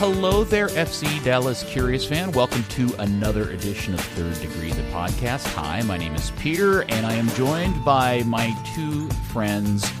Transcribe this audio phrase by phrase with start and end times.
[0.00, 2.32] Hello there, FC Dallas Curious fan.
[2.32, 5.44] Welcome to another edition of Third Degree, the podcast.
[5.52, 9.92] Hi, my name is Peter, and I am joined by my two friends,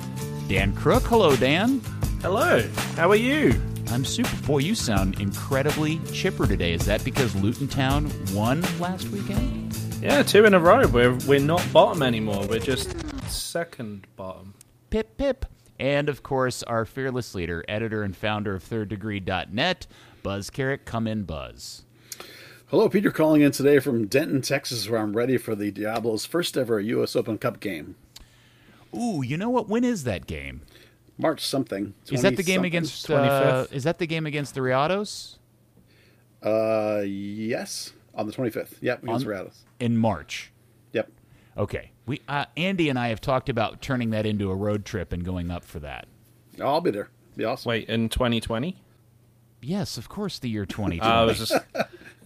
[0.48, 1.02] Dan Crook.
[1.02, 1.82] Hello, Dan.
[2.22, 2.66] Hello.
[2.96, 3.60] How are you?
[3.88, 4.34] I'm super.
[4.46, 6.72] Boy, you sound incredibly chipper today.
[6.72, 9.76] Is that because Luton Town won last weekend?
[10.00, 10.86] Yeah, two in a row.
[10.86, 12.46] We're we're not bottom anymore.
[12.46, 12.96] We're just
[13.30, 14.54] second bottom.
[14.88, 15.44] Pip pip.
[15.80, 19.86] And of course, our fearless leader, editor and founder of ThirdDegree.net,
[20.22, 20.84] Buzz Carrick.
[20.84, 21.84] Come in, Buzz.
[22.66, 26.58] Hello, Peter calling in today from Denton, Texas, where I'm ready for the Diablos' first
[26.58, 27.16] ever U.S.
[27.16, 27.96] Open Cup game.
[28.94, 29.70] Ooh, you know what?
[29.70, 30.60] When is that game?
[31.16, 31.94] March something.
[32.12, 33.10] Is that the game against?
[33.10, 35.38] Uh, is that the game against the Rayados?
[36.42, 38.74] Uh, yes, on the 25th.
[38.82, 39.56] Yep, against On- Rayados.
[39.80, 40.52] In March.
[40.92, 41.10] Yep.
[41.56, 41.90] Okay.
[42.06, 45.24] We uh, Andy and I have talked about turning that into a road trip and
[45.24, 46.06] going up for that.
[46.60, 47.08] I'll be there.
[47.36, 47.68] Be awesome.
[47.70, 48.76] Wait, in 2020?
[49.62, 51.00] Yes, of course, the year 2020.
[51.00, 51.52] I was just.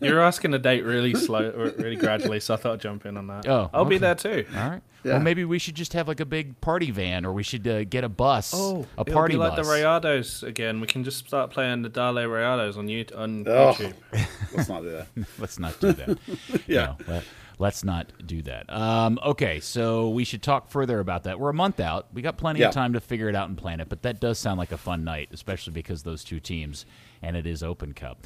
[0.01, 3.27] You're asking the date really slow, really gradually, so I thought I'd jump in on
[3.29, 3.49] that.
[3.49, 4.45] Oh, I'll be there too.
[4.57, 4.83] All right.
[5.03, 5.13] Yeah.
[5.15, 7.85] Well, maybe we should just have like a big party van, or we should uh,
[7.85, 8.53] get a bus.
[8.53, 9.67] a Oh, It'll party be like bus.
[9.67, 10.81] the Rayados again.
[10.81, 13.73] We can just start playing the Dale Rayados on, you- on Oh.
[13.73, 13.95] YouTube.
[14.57, 15.07] Let's not do that.
[15.39, 16.19] Let's not do that.
[16.67, 16.95] Yeah.
[17.07, 17.25] No, let,
[17.61, 18.71] us not do that.
[18.73, 21.39] Um, okay, so we should talk further about that.
[21.39, 22.07] We're a month out.
[22.13, 22.69] We got plenty Yeah.
[22.69, 24.77] of time to figure it out and plan it, but that does sound like a
[24.79, 26.85] fun night, especially because those two teams,
[27.23, 28.19] and it is Open Cup.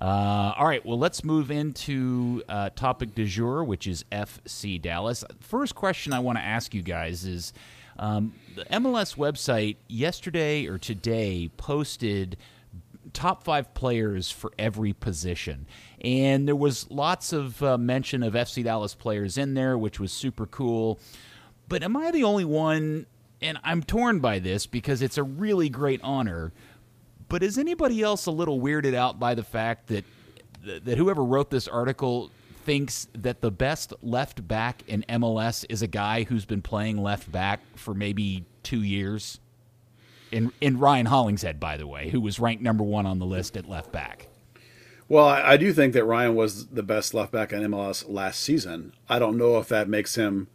[0.00, 5.24] Uh, all right, well, let's move into uh, topic du jour, which is FC Dallas.
[5.40, 7.52] First question I want to ask you guys is
[7.98, 12.36] um, the MLS website yesterday or today posted
[13.12, 15.66] top five players for every position.
[16.00, 20.12] And there was lots of uh, mention of FC Dallas players in there, which was
[20.12, 20.98] super cool.
[21.68, 23.06] But am I the only one?
[23.42, 26.52] And I'm torn by this because it's a really great honor.
[27.28, 30.04] But is anybody else a little weirded out by the fact that
[30.62, 32.30] that whoever wrote this article
[32.64, 37.30] thinks that the best left back in MLS is a guy who's been playing left
[37.30, 39.38] back for maybe two years?
[40.32, 43.56] In in Ryan Hollingshead, by the way, who was ranked number one on the list
[43.56, 44.28] at left back.
[45.08, 48.40] Well, I, I do think that Ryan was the best left back in MLS last
[48.40, 48.92] season.
[49.08, 50.48] I don't know if that makes him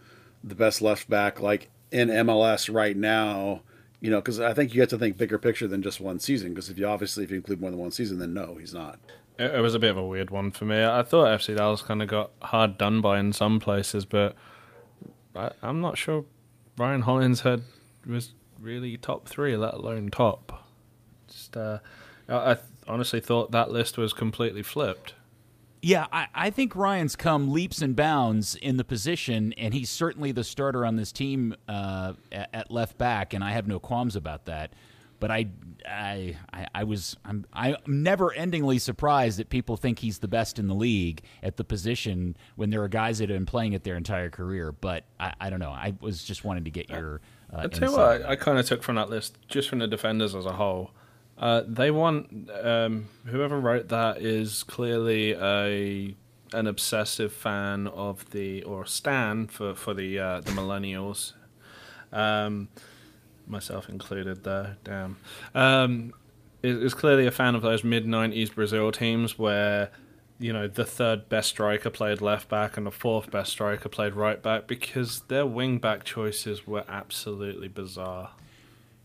[0.43, 3.61] the best left back like in MLS right now.
[4.01, 6.49] You know, because I think you have to think bigger picture than just one season.
[6.49, 8.99] Because if you obviously if you include more than one season, then no, he's not.
[9.37, 10.83] It, it was a bit of a weird one for me.
[10.83, 14.35] I thought FC Dallas kind of got hard done by in some places, but
[15.35, 16.25] I, I'm not sure
[16.77, 17.63] Ryan Hollingshead
[18.05, 20.67] was really top three, let alone top.
[21.27, 21.79] Just, uh,
[22.29, 22.57] I, I
[22.87, 25.15] honestly thought that list was completely flipped.
[25.83, 30.31] Yeah, I, I think Ryan's come leaps and bounds in the position, and he's certainly
[30.31, 34.45] the starter on this team uh, at, left back, and I have no qualms about
[34.45, 34.73] that.
[35.19, 35.47] But I,
[35.87, 36.35] I,
[36.73, 41.21] I, was, I'm, I'm never-endingly surprised that people think he's the best in the league
[41.41, 44.71] at the position when there are guys that have been playing it their entire career.
[44.71, 45.69] But I, I don't know.
[45.69, 47.21] I was just wanting to get your.
[47.53, 49.79] Uh, I'll tell you what, I, I kind of took from that list, just from
[49.79, 50.91] the defenders as a whole.
[51.37, 56.15] Uh, they want um, whoever wrote that is clearly a
[56.53, 61.33] an obsessive fan of the or stan for for the uh, the millennials,
[62.13, 62.67] um,
[63.47, 64.43] myself included.
[64.43, 65.17] There, damn,
[65.55, 66.13] um,
[66.61, 69.89] is, is clearly a fan of those mid '90s Brazil teams where
[70.41, 74.13] you know the third best striker played left back and the fourth best striker played
[74.13, 78.31] right back because their wing back choices were absolutely bizarre.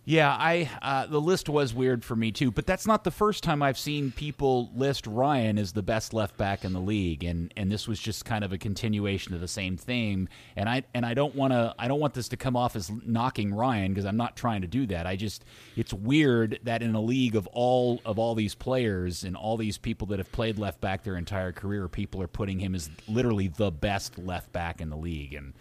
[0.08, 3.42] Yeah, I uh, the list was weird for me too, but that's not the first
[3.42, 7.52] time I've seen people list Ryan as the best left back in the league, and
[7.56, 10.28] and this was just kind of a continuation of the same theme.
[10.54, 12.88] And I and I don't want to I don't want this to come off as
[13.04, 15.08] knocking Ryan because I'm not trying to do that.
[15.08, 19.36] I just it's weird that in a league of all of all these players and
[19.36, 22.76] all these people that have played left back their entire career, people are putting him
[22.76, 25.52] as literally the best left back in the league, and.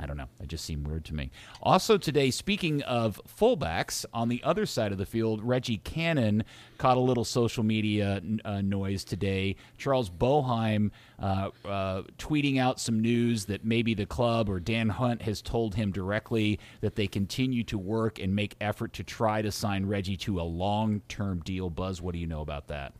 [0.00, 0.28] I don't know.
[0.42, 1.30] It just seemed weird to me.
[1.62, 6.42] Also, today, speaking of fullbacks, on the other side of the field, Reggie Cannon
[6.78, 9.56] caught a little social media uh, noise today.
[9.76, 15.20] Charles Boehm uh, uh, tweeting out some news that maybe the club or Dan Hunt
[15.20, 19.52] has told him directly that they continue to work and make effort to try to
[19.52, 21.68] sign Reggie to a long term deal.
[21.68, 22.94] Buzz, what do you know about that?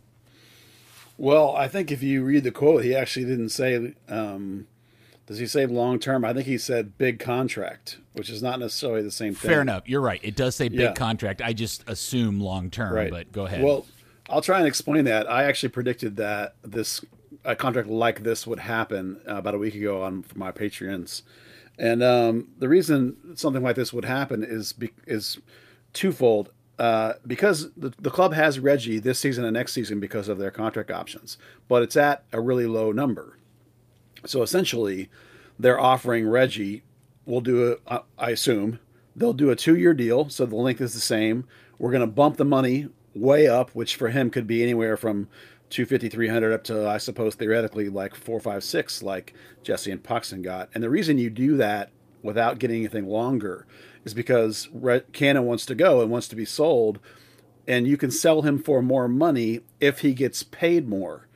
[1.17, 3.95] Well, I think if you read the quote, he actually didn't say.
[4.07, 4.67] Um,
[5.31, 6.25] does he say long term?
[6.25, 9.49] I think he said big contract, which is not necessarily the same thing.
[9.49, 9.89] Fair enough.
[9.89, 10.19] You're right.
[10.25, 10.93] It does say big Yeah.
[10.93, 11.41] contract.
[11.41, 13.11] I just assume long term, Right.
[13.13, 13.63] but go ahead.
[13.63, 13.87] Well,
[14.29, 15.31] I'll try and explain that.
[15.31, 17.05] I actually predicted that this
[17.45, 21.23] a contract like this would happen uh, about a week ago on for my Patreons,
[21.79, 25.39] and um, the reason something like this would happen is be, is
[25.93, 26.51] twofold.
[26.79, 30.51] uh, because the, the club has Reggie this season and next season because of their
[30.51, 31.37] contract options,
[31.69, 33.37] but it's at a really low number.
[34.27, 35.09] So essentially,
[35.59, 36.83] they're offering Reggie.
[37.27, 38.79] We'll do a, I assume
[39.15, 41.47] they'll do a two-year deal, so the length is the same.
[41.79, 45.29] We're going to bump the money way up, which for him could be anywhere from
[45.71, 50.43] 250, 300 up to, I suppose, theoretically like four, five, six, like Jesse and Paxton
[50.43, 50.69] got.
[50.75, 51.91] And the reason you do that
[52.23, 53.67] without getting anything longer
[54.05, 54.69] is because
[55.13, 56.99] Cannon wants to go and wants to be sold,
[57.67, 61.29] and you can sell him for more money if he gets paid more.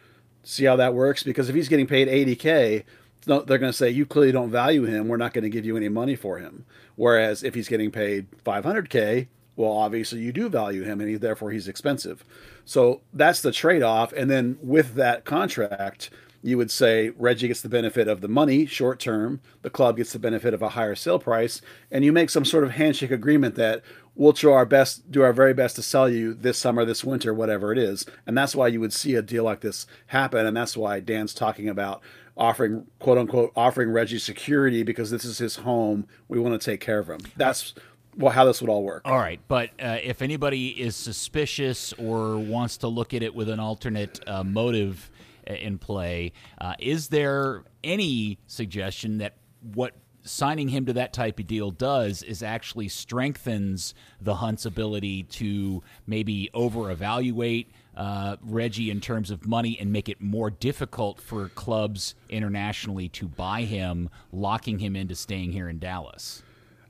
[0.44, 1.23] See how that works?
[1.23, 2.85] Because if he's getting paid 80K,
[3.26, 5.08] they're going to say, You clearly don't value him.
[5.08, 6.64] We're not going to give you any money for him.
[6.96, 11.50] Whereas if he's getting paid 500K, well, obviously you do value him and he, therefore
[11.50, 12.25] he's expensive.
[12.64, 14.12] So that's the trade off.
[14.12, 16.11] And then with that contract,
[16.43, 20.12] you would say Reggie gets the benefit of the money short term, the club gets
[20.12, 23.55] the benefit of a higher sale price, and you make some sort of handshake agreement
[23.55, 23.82] that
[24.14, 27.34] we'll try our best, do our very best to sell you this summer, this winter,
[27.34, 28.06] whatever it is.
[28.26, 30.46] And that's why you would see a deal like this happen.
[30.46, 32.02] And that's why Dan's talking about
[32.37, 36.06] offering, quote unquote, offering Reggie security because this is his home.
[36.28, 37.20] We want to take care of him.
[37.37, 37.75] That's
[38.16, 39.02] well, how this would all work.
[39.05, 43.49] All right, but uh, if anybody is suspicious or wants to look at it with
[43.49, 45.10] an alternate uh, motive
[45.49, 49.34] uh, in play, uh, is there any suggestion that
[49.72, 49.94] what
[50.25, 55.82] signing him to that type of deal does is actually strengthens the Hunt's ability to
[56.06, 61.49] maybe over evaluate uh, Reggie in terms of money and make it more difficult for
[61.50, 66.43] clubs internationally to buy him, locking him into staying here in Dallas?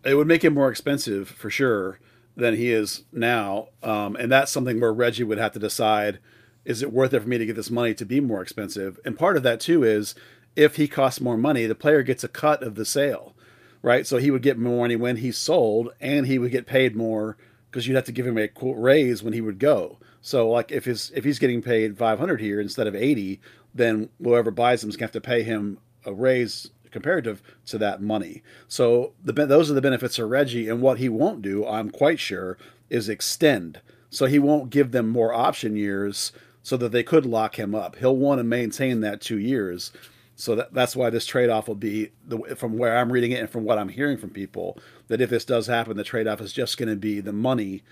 [0.04, 1.98] it would make him more expensive for sure
[2.36, 3.68] than he is now.
[3.82, 6.18] Um, and that's something where Reggie would have to decide
[6.64, 8.98] is it worth it for me to get this money to be more expensive?
[9.04, 10.14] And part of that too is
[10.56, 13.34] if he costs more money, the player gets a cut of the sale,
[13.82, 14.06] right?
[14.06, 17.36] So he would get more money when he's sold and he would get paid more
[17.70, 19.98] because you'd have to give him a quote raise when he would go.
[20.22, 23.40] So like if his if he's getting paid 500 here instead of 80,
[23.74, 27.76] then whoever buys him is going to have to pay him a raise comparative to
[27.76, 28.42] that money.
[28.68, 30.68] So the, those are the benefits of Reggie.
[30.68, 32.56] And what he won't do, I'm quite sure,
[32.88, 33.80] is extend.
[34.08, 37.96] So he won't give them more option years so that they could lock him up.
[37.96, 39.92] He'll want to maintain that two years.
[40.36, 43.40] So that, that's why this trade off will be, the, from where I'm reading it
[43.40, 44.78] and from what I'm hearing from people,
[45.08, 47.82] that if this does happen, the trade off is just going to be the money,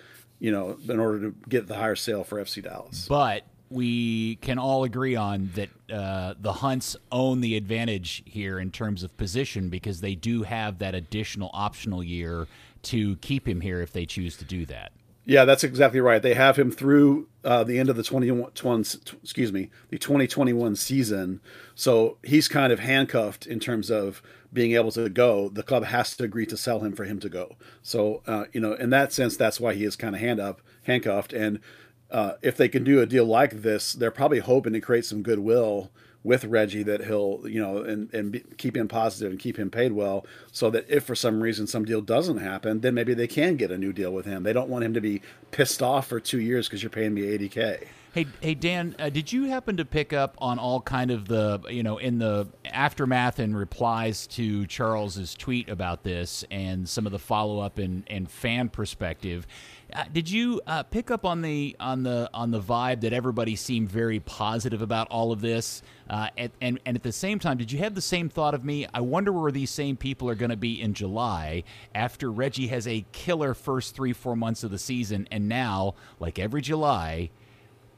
[0.41, 3.07] you know, in order to get the higher sale for FC Dallas.
[3.09, 8.71] But we can all agree on that uh, the Hunts own the advantage here in
[8.71, 12.47] terms of position because they do have that additional optional year
[12.83, 14.93] to keep him here if they choose to do that.
[15.25, 16.21] Yeah, that's exactly right.
[16.21, 18.51] They have him through uh, the end of the 21,
[19.23, 21.41] excuse me, the 2021 season.
[21.77, 24.21] So he's kind of handcuffed in terms of
[24.53, 25.49] being able to go.
[25.49, 27.57] The club has to agree to sell him for him to go.
[27.83, 30.61] So, uh, you know, in that sense, that's why he is kind of hand up,
[30.85, 31.33] handcuffed.
[31.33, 31.61] And
[32.11, 35.23] uh, if they can do a deal like this, they're probably hoping to create some
[35.23, 35.93] goodwill
[36.25, 39.71] with Reggie that he'll, you know, and, and be, keep him positive and keep him
[39.71, 43.27] paid well so that if for some reason some deal doesn't happen, then maybe they
[43.27, 44.43] can get a new deal with him.
[44.43, 45.21] They don't want him to be
[45.51, 47.87] pissed off for two years because you're paying me 80K.
[48.15, 51.63] Hey, hey, Dan, uh, did you happen to pick up on all kind of the,
[51.71, 57.13] you know, in the aftermath and replies to Charles's tweet about this and some of
[57.13, 59.47] the follow up and, and fan perspective?
[59.95, 63.55] Uh, did you uh, pick up on the on the on the vibe that everybody
[63.55, 65.83] seemed very positive about all of this?
[66.09, 68.65] Uh, and, and and at the same time, did you have the same thought of
[68.65, 68.87] me?
[68.95, 72.87] I wonder where these same people are going to be in July after Reggie has
[72.87, 77.31] a killer first three four months of the season, and now, like every July,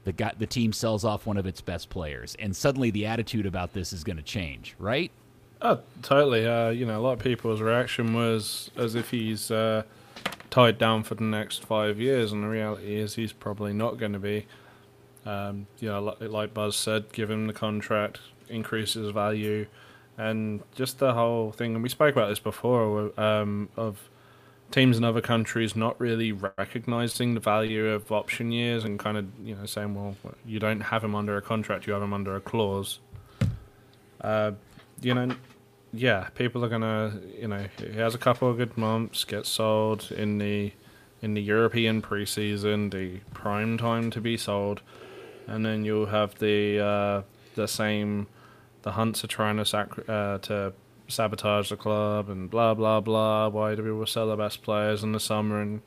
[0.03, 3.45] the guy, the team sells off one of its best players, and suddenly the attitude
[3.45, 5.11] about this is going to change, right?
[5.61, 6.45] Oh, totally.
[6.45, 9.83] Uh, you know, a lot of people's reaction was as if he's uh,
[10.49, 14.13] tied down for the next five years, and the reality is he's probably not going
[14.13, 14.45] to be.
[15.25, 19.65] Um, you know, like, Buzz said, give him the contract, increase his value,
[20.17, 21.73] and just the whole thing.
[21.73, 24.09] And we spoke about this before um, of
[24.71, 29.25] teams in other countries not really recognizing the value of option years and kind of
[29.43, 30.15] you know saying, well,
[30.45, 32.99] you don't have him under a contract, you have him under a clause.
[34.21, 34.51] Uh,
[35.01, 35.35] you know,
[35.95, 40.11] yeah, people are gonna, you know, he has a couple of good months, gets sold
[40.11, 40.73] in the
[41.21, 44.81] in the European preseason, the prime time to be sold,
[45.47, 47.21] and then you'll have the uh,
[47.55, 48.27] the same.
[48.83, 50.73] The Hunts are trying to sac- uh, to
[51.07, 53.47] sabotage the club and blah blah blah.
[53.47, 55.61] Why do we sell the best players in the summer?
[55.61, 55.81] And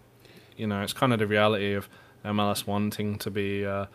[0.57, 1.89] you know, it's kind of the reality of
[2.25, 3.65] MLS wanting to be.
[3.65, 3.87] Uh,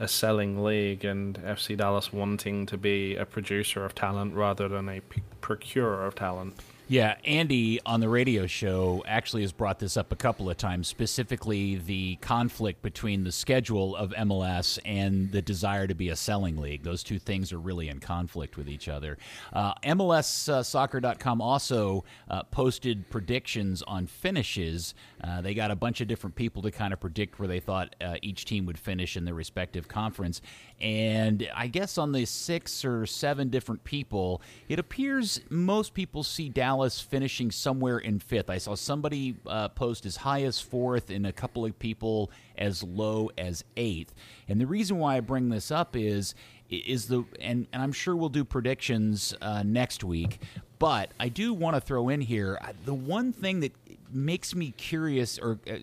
[0.00, 4.88] a selling league and FC Dallas wanting to be a producer of talent rather than
[4.88, 5.02] a
[5.42, 6.54] procurer of talent.
[6.90, 10.88] Yeah, Andy on the radio show actually has brought this up a couple of times,
[10.88, 16.56] specifically the conflict between the schedule of MLS and the desire to be a selling
[16.56, 16.82] league.
[16.82, 19.18] Those two things are really in conflict with each other.
[19.52, 24.92] Uh, MLSsoccer.com also uh, posted predictions on finishes.
[25.22, 27.94] Uh, they got a bunch of different people to kind of predict where they thought
[28.00, 30.42] uh, each team would finish in their respective conference.
[30.80, 36.48] And I guess on the six or seven different people, it appears most people see
[36.48, 38.48] Dallas Dallas finishing somewhere in fifth.
[38.48, 42.82] I saw somebody uh, post as high as fourth and a couple of people as
[42.82, 44.14] low as eighth.
[44.48, 46.34] And the reason why I bring this up is
[46.70, 50.40] is the and, and I'm sure we'll do predictions uh, next week.
[50.78, 53.72] But I do want to throw in here uh, the one thing that
[54.10, 55.58] makes me curious or.
[55.70, 55.76] Uh,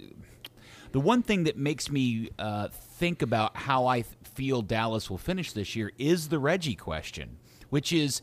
[0.93, 5.51] the one thing that makes me uh, think about how I feel Dallas will finish
[5.51, 7.37] this year is the Reggie question,
[7.69, 8.21] which is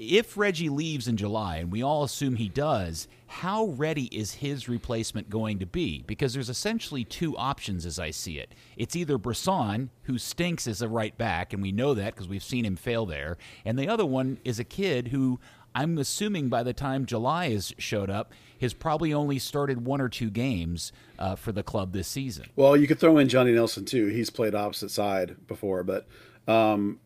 [0.00, 4.68] if Reggie leaves in July, and we all assume he does, how ready is his
[4.68, 6.02] replacement going to be?
[6.06, 8.54] Because there's essentially two options as I see it.
[8.76, 12.42] It's either Bressan, who stinks as a right back, and we know that because we've
[12.42, 15.38] seen him fail there, and the other one is a kid who
[15.74, 20.08] I'm assuming by the time July has showed up, has probably only started one or
[20.08, 22.46] two games uh, for the club this season.
[22.56, 24.06] Well, you could throw in Johnny Nelson too.
[24.06, 26.08] He's played opposite side before, but
[26.48, 26.98] um,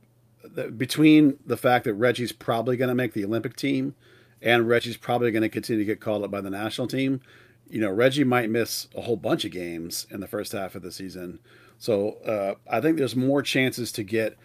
[0.77, 3.95] between the fact that Reggie's probably going to make the Olympic team
[4.43, 7.21] and Reggie's probably going to continue to get called up by the national team,
[7.69, 10.83] you know, Reggie might miss a whole bunch of games in the first half of
[10.83, 11.39] the season.
[11.79, 14.37] So uh, I think there's more chances to get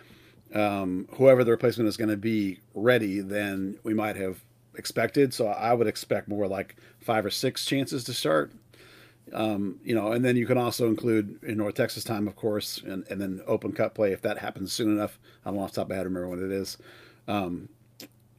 [0.54, 4.40] um, whoever the replacement is going to be ready than we might have
[4.76, 5.34] expected.
[5.34, 8.52] So I would expect more like five or six chances to start.
[9.34, 12.82] Um, you know, and then you can also include in North Texas time, of course,
[12.84, 15.20] and, and then Open Cup play if that happens soon enough.
[15.46, 16.78] I don't off the top of my head remember when it is.
[17.28, 17.70] Um,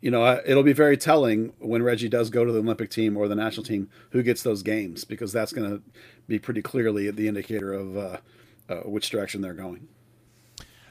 [0.00, 3.28] you know, it'll be very telling when Reggie does go to the Olympic team or
[3.28, 5.82] the national team who gets those games because that's going to
[6.26, 8.16] be pretty clearly the indicator of uh,
[8.68, 9.88] uh, which direction they're going.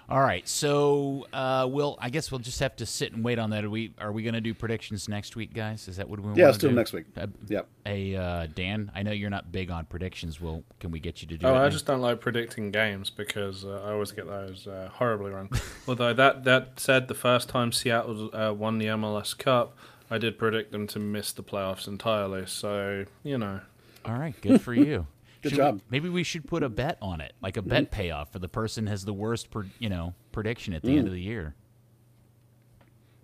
[0.10, 1.96] All right, so uh, we'll.
[2.02, 3.64] I guess we'll just have to sit and wait on that.
[3.64, 5.88] Are we are we going to do predictions next week, guys?
[5.88, 6.34] Is that what we?
[6.34, 7.06] Yeah, let's do, do next week.
[7.16, 7.68] Uh, yep.
[7.86, 10.42] Hey, uh, Dan, I know you're not big on predictions.
[10.42, 11.46] Well, can we get you to do?
[11.46, 15.30] Oh, I just don't like predicting games because uh, I always get those uh, horribly
[15.30, 15.52] wrong.
[15.88, 19.78] Although that that said, the first time Seattle uh, won the MLS Cup,
[20.10, 22.48] I did predict them to miss the playoffs entirely.
[22.48, 23.60] So you know.
[24.06, 25.06] All right, good for you.
[25.42, 25.76] Good should job.
[25.76, 27.96] We, maybe we should put a bet on it, like a bet mm-hmm.
[27.96, 31.00] payoff for the person has the worst, per, you know, prediction at the mm.
[31.00, 31.56] end of the year.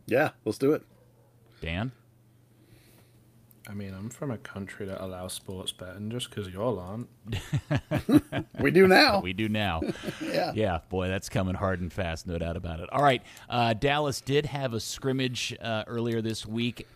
[0.05, 0.83] Yeah, let's do it.
[1.61, 1.91] Dan.
[3.67, 7.09] I mean, I'm from a country that allows sports betting just because y'all aren't.
[8.59, 9.21] we do now.
[9.21, 9.81] we do now.
[10.21, 10.51] yeah.
[10.53, 12.89] Yeah, boy, that's coming hard and fast, no doubt about it.
[12.91, 13.23] All right.
[13.49, 16.87] Uh, Dallas did have a scrimmage uh, earlier this week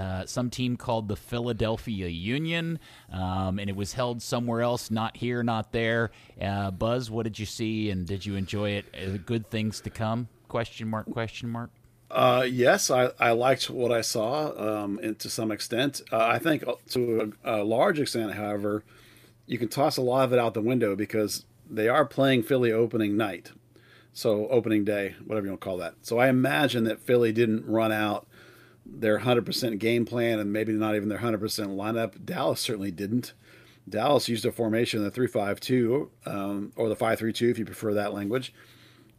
[0.00, 2.78] uh, some team called the Philadelphia Union,
[3.12, 6.10] um, and it was held somewhere else, not here, not there.
[6.40, 8.86] Uh, Buzz, what did you see, and did you enjoy it?
[8.94, 10.28] Uh, good things to come?
[10.48, 11.10] Question mark?
[11.10, 11.70] Question mark?
[12.10, 16.00] Uh, yes, I, I liked what I saw um, and to some extent.
[16.10, 18.82] Uh, I think uh, to a, a, large extent, however,
[19.46, 22.72] you can toss a lot of it out the window because they are playing Philly
[22.72, 23.52] opening night.
[24.12, 25.94] So, opening day, whatever you want to call that.
[26.02, 28.26] So, I imagine that Philly didn't run out
[28.84, 32.24] their 100% game plan and maybe not even their 100% lineup.
[32.24, 33.32] Dallas certainly didn't.
[33.88, 38.52] Dallas used a formation, the 352, um, or the 532 if you prefer that language,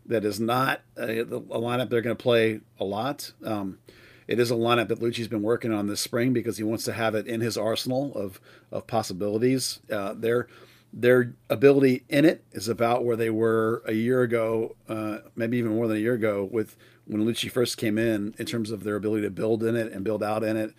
[0.05, 3.33] that is not a, a lineup they're going to play a lot.
[3.43, 3.79] Um,
[4.27, 6.93] it is a lineup that Luchi's been working on this spring because he wants to
[6.93, 8.39] have it in his arsenal of,
[8.71, 9.79] of possibilities.
[9.91, 10.47] Uh, their,
[10.93, 15.75] their ability in it is about where they were a year ago, uh, maybe even
[15.75, 18.95] more than a year ago, with when Luchi first came in, in terms of their
[18.95, 20.73] ability to build in it and build out in it,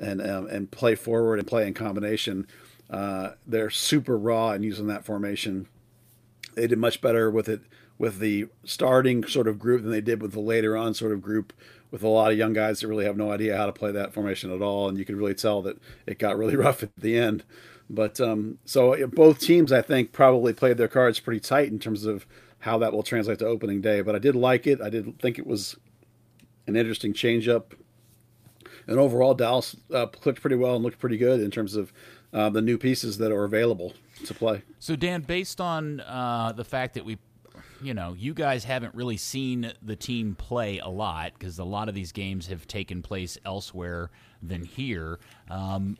[0.00, 2.46] and um, and play forward and play in combination.
[2.90, 5.66] Uh, they're super raw in using that formation.
[6.54, 7.62] They did much better with it
[7.98, 11.22] with the starting sort of group than they did with the later on sort of
[11.22, 11.52] group
[11.90, 14.12] with a lot of young guys that really have no idea how to play that
[14.12, 17.16] formation at all, and you could really tell that it got really rough at the
[17.16, 17.44] end.
[17.88, 22.04] But um, so both teams, I think, probably played their cards pretty tight in terms
[22.04, 22.26] of
[22.64, 24.00] how that will translate to opening day.
[24.00, 24.80] But I did like it.
[24.80, 25.76] I did think it was
[26.66, 27.72] an interesting changeup.
[28.86, 31.92] And overall, Dallas uh, clicked pretty well and looked pretty good in terms of
[32.32, 33.92] uh, the new pieces that are available
[34.24, 34.62] to play.
[34.78, 37.18] So, Dan, based on uh, the fact that we,
[37.82, 41.90] you know, you guys haven't really seen the team play a lot because a lot
[41.90, 44.10] of these games have taken place elsewhere
[44.42, 45.18] than here.
[45.50, 45.98] Um,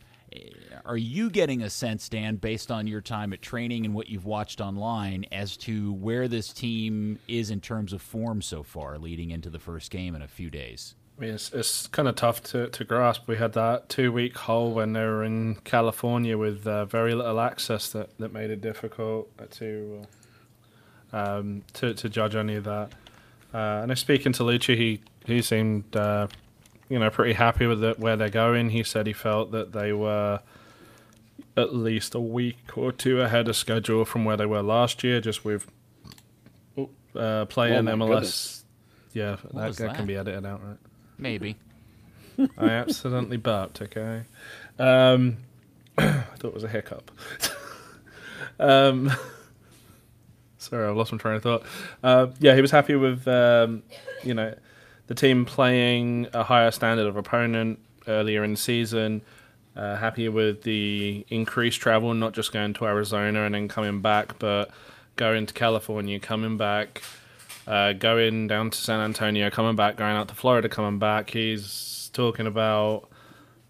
[0.84, 4.26] are you getting a sense, Dan, based on your time at training and what you've
[4.26, 9.30] watched online, as to where this team is in terms of form so far, leading
[9.30, 10.94] into the first game in a few days?
[11.16, 13.28] I mean, it's, it's kind of tough to, to grasp.
[13.28, 17.38] We had that two week hole when they were in California with uh, very little
[17.38, 20.06] access that, that made it difficult to uh,
[21.14, 22.92] um, to, to judge any of that.
[23.54, 26.26] Uh, and I speaking to Luchi, he he seemed uh,
[26.94, 28.70] you know pretty happy with it, where they're going.
[28.70, 30.38] He said he felt that they were
[31.56, 35.20] at least a week or two ahead of schedule from where they were last year,
[35.20, 35.66] just with
[37.16, 38.06] uh, playing Oh MLS.
[38.06, 38.64] goodness.
[39.12, 39.96] Yeah, that, that that?
[39.96, 40.76] can be edited out, right?
[41.18, 41.56] Maybe.
[42.56, 43.82] I accidentally burped.
[43.82, 44.22] Okay.
[44.78, 45.38] Um,
[45.98, 47.10] I thought it was a hiccup.
[48.60, 49.10] um,
[50.58, 51.64] sorry, I've lost my train of thought.
[52.04, 53.82] Uh, yeah, he was happy with um,
[54.22, 54.54] you know
[55.06, 59.22] the team playing a higher standard of opponent earlier in the season.
[59.76, 64.38] Uh, happy with the increased travel, not just going to Arizona and then coming back,
[64.38, 64.70] but
[65.16, 67.02] going to California, coming back,
[67.66, 71.30] uh, going down to San Antonio, coming back, going out to Florida, coming back.
[71.30, 73.08] He's talking about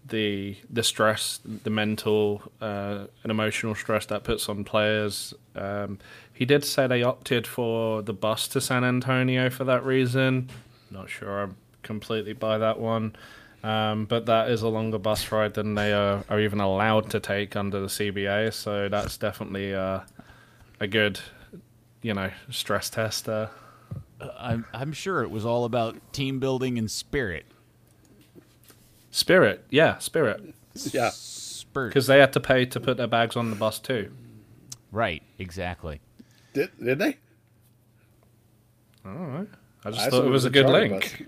[0.07, 5.33] the the stress, the mental uh, and emotional stress that puts on players.
[5.55, 5.97] Um,
[6.33, 10.49] he did say they opted for the bus to San Antonio for that reason.
[10.95, 13.15] Not sure I'm completely buy that one.
[13.63, 17.19] Um, but that is a longer bus ride than they are, are even allowed to
[17.19, 18.53] take under the CBA.
[18.53, 20.01] So that's definitely uh,
[20.79, 21.19] a good,
[22.01, 23.49] you know, stress test there.
[24.39, 27.45] I'm, I'm sure it was all about team building and spirit.
[29.11, 30.53] Spirit, yeah, spirit,
[30.91, 31.09] Yeah.
[31.13, 31.89] Spirit.
[31.89, 34.11] because they had to pay to put their bags on the bus too.
[34.91, 36.01] Right, exactly.
[36.53, 37.17] Did, did they?
[39.05, 39.47] All right,
[39.85, 41.25] I just I thought thought it was a a good link.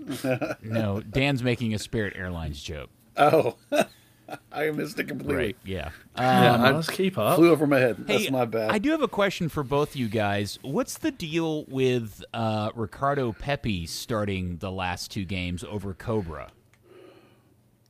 [0.63, 2.89] No, Dan's making a Spirit Airlines joke.
[3.15, 3.55] Oh,
[4.51, 5.35] I missed it completely.
[5.35, 5.89] Right, yeah.
[6.17, 7.35] Yeah, Um, let's keep up.
[7.37, 8.03] Flew over my head.
[8.07, 8.71] Hey, That's my bad.
[8.71, 10.59] I do have a question for both you guys.
[10.63, 16.51] What's the deal with uh, Ricardo Pepi starting the last two games over Cobra?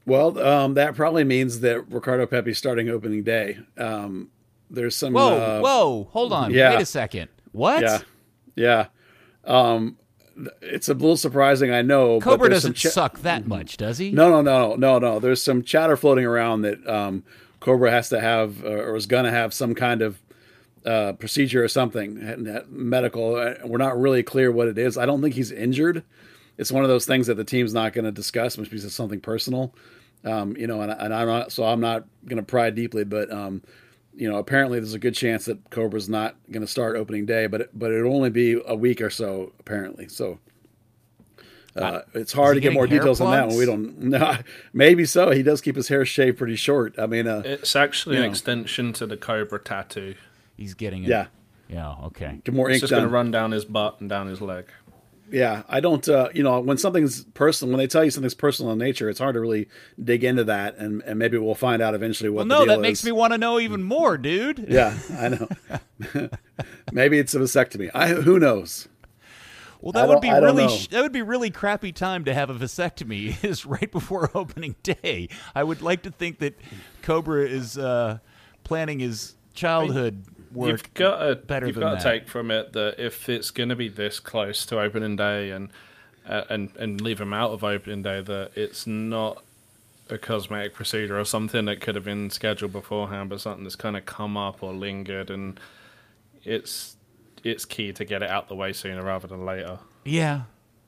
[0.05, 3.57] Well, um, that probably means that Ricardo Pepi's starting opening day.
[3.77, 4.29] Um,
[4.69, 5.13] there's some.
[5.13, 6.53] Whoa, uh, whoa, hold on.
[6.53, 6.71] yeah.
[6.75, 7.29] Wait a second.
[7.51, 7.81] What?
[7.81, 7.99] Yeah,
[8.55, 8.85] yeah.
[9.43, 10.06] Um, th-
[10.61, 12.19] it's a little surprising, I know.
[12.19, 14.11] Cobra doesn't cha- suck that much, does he?
[14.11, 15.19] No, no, no, no, no.
[15.19, 17.23] There's some chatter floating around that um,
[17.59, 20.19] Cobra has to have, uh, or is going to have, some kind of
[20.85, 23.35] uh, procedure or something medical.
[23.35, 24.97] Uh, We're not really clear what it is.
[24.97, 26.03] I don't think he's injured.
[26.57, 29.19] It's one of those things that the team's not going to discuss because it's something
[29.19, 29.73] personal.
[30.23, 33.31] Um, you know, and, and I'm not, so I'm not going to pry deeply, but
[33.31, 33.61] um,
[34.17, 37.47] you know, apparently there's a good chance that Cobra's not going to start opening day,
[37.47, 40.07] but it, but it'll only be a week or so apparently.
[40.09, 40.39] So
[41.75, 43.57] uh, it's hard to get more getting hair details on that one.
[43.57, 43.99] We don't.
[43.99, 44.37] know.
[44.73, 45.29] maybe so.
[45.31, 46.95] He does keep his hair shaved pretty short.
[46.97, 48.29] I mean, uh, It's actually an know.
[48.29, 50.15] extension to the Cobra tattoo.
[50.55, 51.09] He's getting it.
[51.09, 51.27] yeah,
[51.69, 52.39] Yeah, okay.
[52.43, 53.13] get more It's ink just going to done.
[53.13, 54.65] run down his butt and down his leg.
[55.29, 56.07] Yeah, I don't.
[56.07, 59.19] Uh, you know, when something's personal, when they tell you something's personal in nature, it's
[59.19, 59.67] hard to really
[60.01, 62.47] dig into that, and, and maybe we'll find out eventually what.
[62.47, 63.05] Well, the no, deal that makes is.
[63.05, 64.65] me want to know even more, dude.
[64.69, 65.49] Yeah, I know.
[66.91, 67.91] maybe it's a vasectomy.
[67.93, 68.87] I who knows.
[69.81, 72.55] Well, that would be really sh- that would be really crappy time to have a
[72.55, 75.29] vasectomy is right before opening day.
[75.53, 76.57] I would like to think that
[77.01, 78.19] Cobra is uh,
[78.63, 80.23] planning his childhood
[80.57, 80.69] work.
[80.69, 82.03] You've got to better you've got to that.
[82.03, 85.69] take from it that if it's going to be this close to opening day and
[86.27, 89.43] uh, and and leave them out of opening day, that it's not
[90.09, 93.97] a cosmetic procedure or something that could have been scheduled beforehand, but something that's kind
[93.97, 95.59] of come up or lingered, and
[96.43, 96.95] it's
[97.43, 99.79] it's key to get it out the way sooner rather than later.
[100.05, 100.43] Yeah,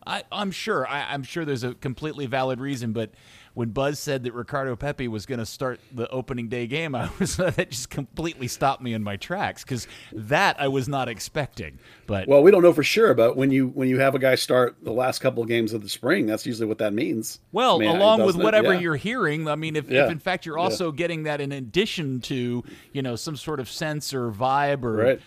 [0.06, 0.88] I, I'm sure.
[0.88, 2.94] I, I'm sure there's a completely valid reason.
[2.94, 3.12] But
[3.60, 7.10] when Buzz said that Ricardo Pepi was going to start the opening day game, I
[7.20, 11.78] was that just completely stopped me in my tracks because that I was not expecting.
[12.08, 14.36] But Well, we don't know for sure, but when you when you have a guy
[14.36, 17.40] start the last couple of games of the spring, that's usually what that means.
[17.52, 18.80] Well, I mean, along with whatever Yeah.
[18.80, 20.06] you're hearing, I mean, if, Yeah.
[20.06, 20.64] if in fact you're Yeah.
[20.64, 24.94] also getting that in addition to, you know, some sort of sense or vibe or,
[24.96, 25.22] Right.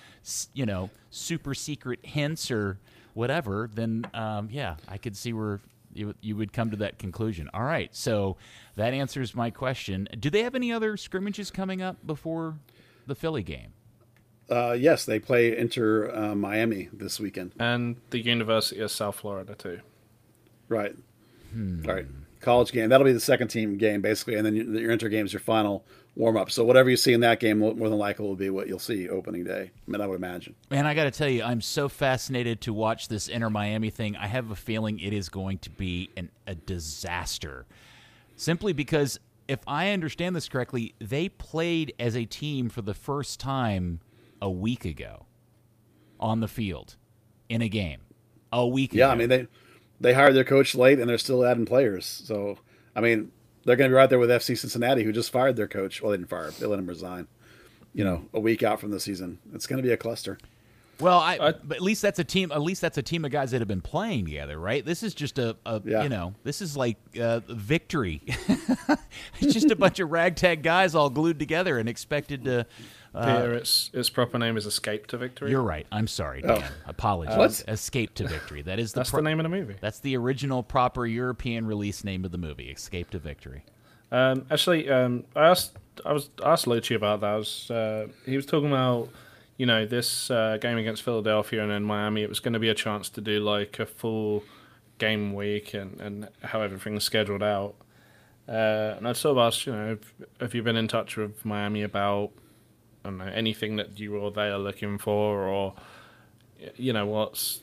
[0.55, 2.79] you know, super secret hints or
[3.13, 5.61] whatever, then um, yeah, I could see where
[5.95, 7.49] you, you would come to that conclusion.
[7.53, 8.37] All right, so
[8.77, 10.09] that answers my question.
[10.19, 12.59] Do they have any other scrimmages coming up before
[13.07, 13.73] the Philly game?
[14.51, 17.53] Uh, yes, they play Inter uh, Miami this weekend.
[17.59, 19.81] And the University of South Florida too.
[20.69, 20.95] Right.
[21.53, 21.83] Hmm.
[21.89, 22.07] All right.
[22.41, 22.89] College game.
[22.89, 25.41] That'll be the second team game, basically, and then your, your inter game is your
[25.41, 26.51] final warm up.
[26.51, 29.09] So whatever you see in that game, more than likely will be what you'll see
[29.09, 29.71] opening day.
[29.87, 30.55] I mean, I would imagine.
[30.71, 34.17] Man, I got to tell you, I'm so fascinated to watch this Inter Miami thing.
[34.17, 37.67] I have a feeling it is going to be an, a disaster.
[38.37, 43.41] Simply because, if I understand this correctly, they played as a team for the first
[43.41, 44.01] time
[44.41, 45.27] a week ago
[46.21, 46.97] on the field
[47.49, 48.01] in a game.
[48.53, 49.13] A week Yeah, ago.
[49.13, 49.47] I mean they
[50.01, 52.05] they hired their coach late, and they're still adding players.
[52.05, 52.59] So,
[52.95, 53.31] I mean,
[53.65, 56.03] they're going to be right there with FC Cincinnati, who just fired their coach.
[56.03, 57.29] Well, they didn't fire him; they let him resign.
[57.95, 60.39] You know, a week out from the season, it's going to be a cluster.
[61.01, 62.53] Well, I, I, but at least that's a team.
[62.53, 64.85] At least that's a team of guys that have been playing together, right?
[64.85, 66.05] This is just a, a yeah.
[66.05, 68.23] you know, this is like uh, victory.
[69.41, 72.67] it's just a bunch of ragtag guys all glued together and expected to.
[73.15, 75.51] Uh, Peter, its its proper name is Escape to Victory.
[75.51, 75.87] You're right.
[75.93, 76.63] I'm sorry, Dan.
[76.63, 76.71] Oh.
[76.87, 77.65] Apologies.
[77.69, 78.63] Escape to Victory.
[78.63, 79.77] That is the that's pro- the name of the movie.
[79.81, 82.71] That's the original proper European release name of the movie.
[82.71, 83.65] Escape to Victory.
[84.11, 87.35] Um, actually, um, I asked I was asked Luchi about that.
[87.35, 89.11] Was, uh, he was talking about
[89.63, 92.69] you know, this uh, game against Philadelphia and then Miami, it was going to be
[92.69, 94.43] a chance to do like a full
[94.99, 97.75] game week and, and how everything's scheduled out.
[98.49, 101.45] Uh, and I'd sort of asked, you know, have, have, you been in touch with
[101.45, 102.33] Miami about,
[103.05, 105.75] I don't know, anything that you or they are looking for or,
[106.77, 107.61] you know, what's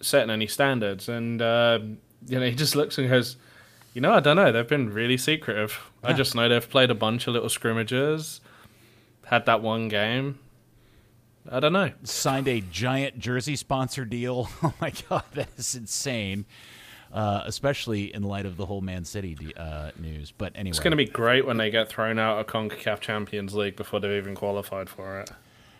[0.00, 1.08] setting any standards?
[1.08, 1.78] And, uh,
[2.26, 3.36] you know, he just looks and goes,
[3.94, 4.52] you know, I don't know.
[4.52, 5.90] They've been really secretive.
[6.02, 6.10] Yeah.
[6.10, 8.40] I just know they've played a bunch of little scrimmages,
[9.26, 10.38] had that one game,
[11.50, 11.92] I don't know.
[12.04, 14.48] Signed a giant jersey sponsor deal.
[14.62, 16.46] Oh my god, that is insane.
[17.14, 20.32] Uh, especially in light of the whole Man City uh, news.
[20.36, 23.54] But anyway, it's going to be great when they get thrown out of Concacaf Champions
[23.54, 25.30] League before they've even qualified for it.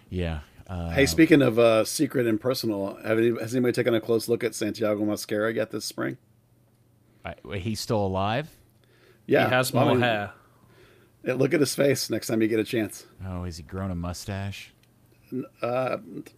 [0.09, 0.41] Yeah.
[0.69, 4.45] Uh, hey, speaking of uh, secret and personal, any, has anybody taken a close look
[4.45, 6.19] at Santiago Mosquera yet this spring?
[7.25, 8.57] I, he's still alive.
[9.27, 10.33] Yeah, he has more well, hair.
[11.25, 13.07] Look at his face next time you get a chance.
[13.27, 14.73] Oh, has he grown a mustache?
[15.61, 15.97] Uh,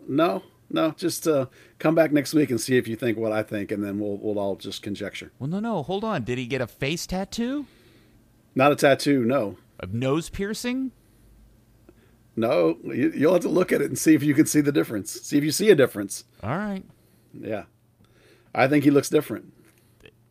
[0.08, 0.92] no, no.
[0.92, 1.46] Just uh,
[1.78, 4.16] come back next week and see if you think what I think, and then we'll
[4.16, 5.32] we'll all just conjecture.
[5.38, 5.82] Well, no, no.
[5.82, 6.24] Hold on.
[6.24, 7.66] Did he get a face tattoo?
[8.54, 9.24] Not a tattoo.
[9.24, 9.58] No.
[9.80, 10.92] A nose piercing?
[12.34, 12.78] No.
[12.84, 15.12] You, you'll have to look at it and see if you can see the difference.
[15.12, 16.24] See if you see a difference.
[16.42, 16.84] All right.
[17.32, 17.64] Yeah.
[18.54, 19.52] I think he looks different.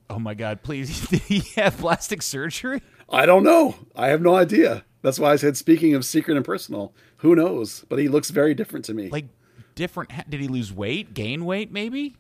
[0.10, 0.62] Oh my God!
[0.62, 2.82] Please, did he have plastic surgery?
[3.10, 3.76] I don't know.
[3.95, 4.84] I have no idea.
[5.02, 7.86] That's why I said, speaking of secret and personal, who knows?
[7.89, 9.10] But he looks very different to me.
[9.10, 9.28] Like
[9.76, 10.12] different?
[10.30, 11.14] Did he lose weight?
[11.14, 11.72] Gain weight?
[11.72, 12.16] Maybe.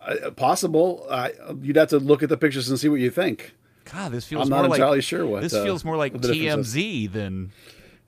[0.00, 1.06] Uh, possible.
[1.08, 1.30] Uh,
[1.62, 3.54] you'd have to look at the pictures and see what you think.
[3.92, 4.42] God, this feels.
[4.42, 5.42] I'm not entirely like, sure what.
[5.42, 7.52] This uh, feels more like TMZ than.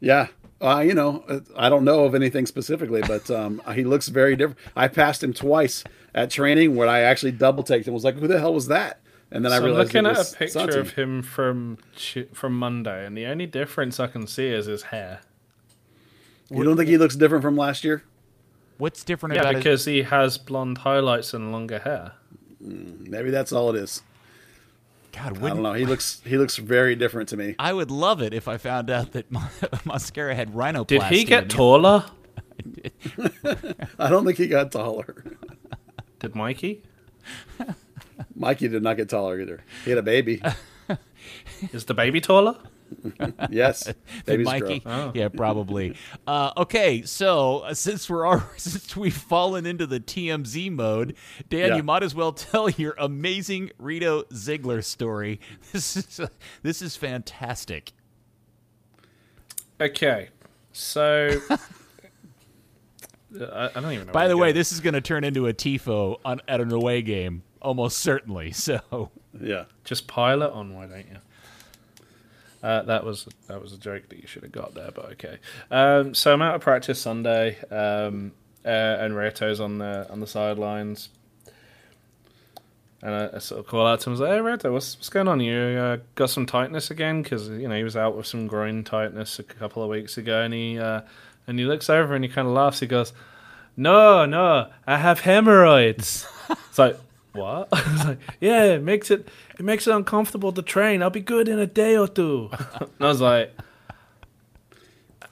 [0.00, 0.28] Yeah,
[0.60, 4.36] uh, you know, uh, I don't know of anything specifically, but um, he looks very
[4.36, 4.58] different.
[4.74, 7.94] I passed him twice at training where I actually double taked him.
[7.94, 9.00] Was like, who the hell was that?
[9.30, 10.78] And then so I realized I'm looking at a picture Santi.
[10.78, 11.78] of him from
[12.32, 15.20] from Monday, and the only difference I can see is his hair.
[16.50, 18.02] You don't think he looks different from last year?
[18.78, 22.12] What's different yeah, about because he has blonde highlights and longer hair.
[22.62, 24.02] Mm, maybe that's all it is.
[25.12, 25.72] God, I don't know.
[25.72, 27.56] He looks he looks very different to me.
[27.58, 30.86] I would love it if I found out that Mosquera had rhinoplasty.
[30.86, 32.04] Did he get taller?
[33.98, 35.24] I don't think he got taller.
[36.20, 36.82] Did Mikey?
[38.34, 39.60] Mikey did not get taller either.
[39.84, 40.42] He had a baby.
[41.72, 42.56] Is the baby taller?
[43.50, 43.92] yes,
[44.26, 44.82] Mikey.
[44.84, 45.12] Oh.
[45.14, 45.96] Yeah, probably.
[46.26, 51.14] Uh, okay, so uh, since we're all, since we've fallen into the TMZ mode,
[51.48, 51.76] Dan, yeah.
[51.76, 55.40] you might as well tell your amazing Reto Ziegler story.
[55.72, 56.28] This is uh,
[56.62, 57.92] this is fantastic.
[59.80, 60.28] Okay,
[60.72, 61.40] so.
[63.40, 64.12] I, I don't even know.
[64.12, 67.02] By the way, this is going to turn into a tifo on, at an away
[67.02, 68.52] game almost certainly.
[68.52, 70.74] So yeah, just pile it on.
[70.74, 71.18] Why don't you?
[72.62, 75.38] Uh, that was that was a joke that you should have got there, but okay.
[75.70, 78.32] Um, so I'm out of practice Sunday, um,
[78.64, 81.10] uh, and Reto's on the on the sidelines,
[83.00, 84.96] and I, I, sort of call out to him, I was like, "Hey, Reto, what's
[84.96, 85.38] what's going on?
[85.38, 87.22] You uh, got some tightness again?
[87.22, 90.42] Because you know he was out with some groin tightness a couple of weeks ago,
[90.42, 91.02] and he uh,
[91.46, 92.80] and he looks over and he kind of laughs.
[92.80, 93.12] He goes,
[93.76, 96.98] "No, no, I have hemorrhoids." it's like
[97.32, 97.70] what?
[98.04, 101.02] like, yeah, it makes it it makes it uncomfortable to train.
[101.02, 102.50] I'll be good in a day or two.
[102.80, 103.52] and I was like,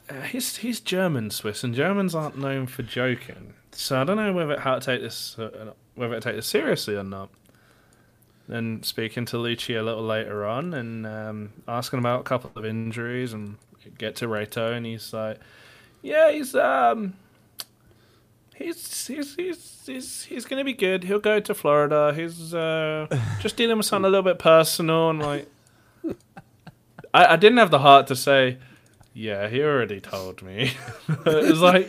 [0.09, 3.55] uh, he's he's German Swiss, and Germans aren't known for joking.
[3.73, 6.97] So I don't know whether how to take this uh, whether to take this seriously
[6.97, 7.31] or not.
[8.49, 12.65] Then speaking to Luchi a little later on and um, asking about a couple of
[12.65, 13.57] injuries and
[13.99, 15.39] get to Reto, and he's like,
[16.03, 17.15] yeah, he's um
[18.57, 21.05] he's he's he's he's, he's going to be good.
[21.05, 22.13] He'll go to Florida.
[22.15, 23.07] He's uh,
[23.41, 25.49] just dealing with something a little bit personal and like.
[27.15, 28.59] I, I didn't have the heart to say,
[29.15, 30.73] yeah, he already told me.
[31.09, 31.89] it was like,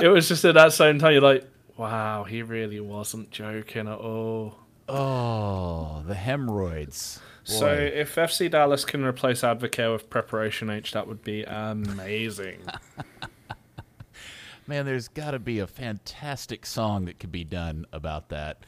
[0.00, 1.44] it was just at that same time you're like,
[1.76, 4.54] wow, he really wasn't joking at all.
[4.88, 7.18] Oh, the hemorrhoids.
[7.46, 7.52] Boy.
[7.52, 12.60] So if FC Dallas can replace Advocare with Preparation H, that would be amazing.
[14.68, 18.64] man, there's got to be a fantastic song that could be done about that.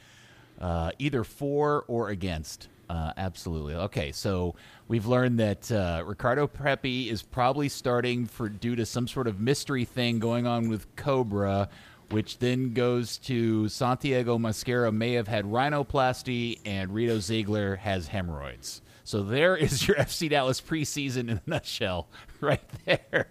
[0.61, 2.69] uh, either for or against.
[2.89, 3.75] Uh, absolutely.
[3.75, 4.55] Okay, so
[4.89, 9.39] we've learned that uh, Ricardo Pepi is probably starting for due to some sort of
[9.41, 11.69] mystery thing going on with Cobra,
[12.11, 18.81] which then goes to Santiago Mosquera may have had rhinoplasty and Reto Ziegler has hemorrhoids.
[19.09, 22.09] So there is your FC Dallas preseason in a nutshell,
[22.43, 23.29] right there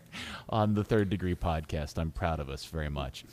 [0.50, 2.00] on the Third Degree podcast.
[2.00, 3.26] I'm proud of us very much.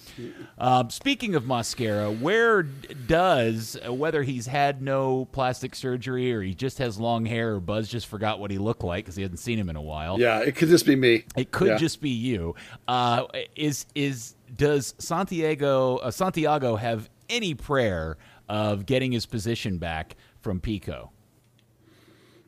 [0.59, 6.77] Um, speaking of Mosquera, where does whether he's had no plastic surgery or he just
[6.77, 9.59] has long hair or Buzz just forgot what he looked like because he hadn't seen
[9.59, 10.21] him in a while?
[10.21, 11.25] Yeah, it could just be me.
[11.39, 11.77] It could Yeah.
[11.79, 12.57] just be you.
[12.87, 13.25] Uh,
[13.57, 18.19] is is does Santiago uh, Santiago have any prayer
[18.51, 21.11] of getting his position back from Picault?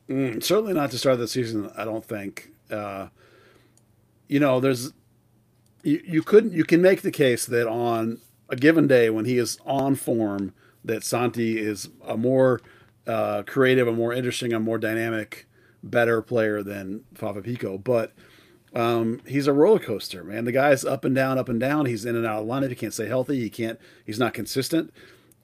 [0.09, 1.71] Certainly not to start the season.
[1.77, 2.53] I don't think.
[2.71, 3.09] Uh,
[4.29, 4.93] you know, there's
[5.83, 9.39] you, you couldn't you can make the case that on a given day when he
[9.39, 10.53] is on form
[10.85, 12.61] that Santi is a more
[13.07, 15.47] uh, creative, a more interesting, a more dynamic,
[15.83, 17.79] better player than Fafa Picault.
[17.79, 18.13] But
[18.75, 20.45] um, he's a roller coaster, man.
[20.45, 21.87] The guy's up and down, up and down.
[21.87, 22.69] He's in and out of lineup.
[22.69, 23.41] He can't stay healthy.
[23.41, 23.81] He can't.
[24.05, 24.93] He's not consistent,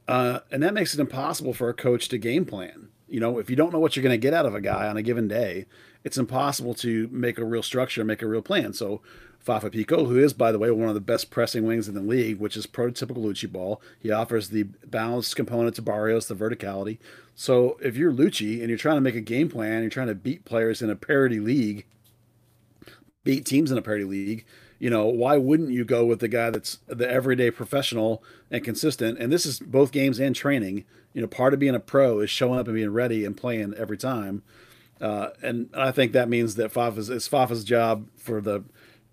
[0.07, 2.89] uh, and that makes it impossible for a coach to game plan.
[3.13, 4.89] You know, if you don't know what you're going to get out of a guy
[4.89, 5.67] on a given day,
[6.03, 8.73] it's impossible to make a real structure, make a real plan.
[8.73, 9.03] So,
[9.39, 12.01] Fafa Picault, who is, by the way, one of the best pressing wings in the
[12.01, 16.99] league, which is prototypical Luchi ball, he offers the balanced component to Barrios, the verticality.
[17.35, 20.15] So, if you're Luchi and you're trying to make a game plan, you're trying to
[20.15, 21.85] beat players in a parity league,
[23.25, 24.47] beat teams in a parity league,
[24.83, 29.17] you know, why wouldn't you go with the guy that's the everyday professional and consistent?
[29.17, 30.85] And this is both games and training.
[31.15, 33.75] You know, part of being a pro is showing up and being ready and playing
[33.75, 34.43] every time.
[35.01, 38.65] Uh, and I think that means that Fafa's it's Fafa's job for the,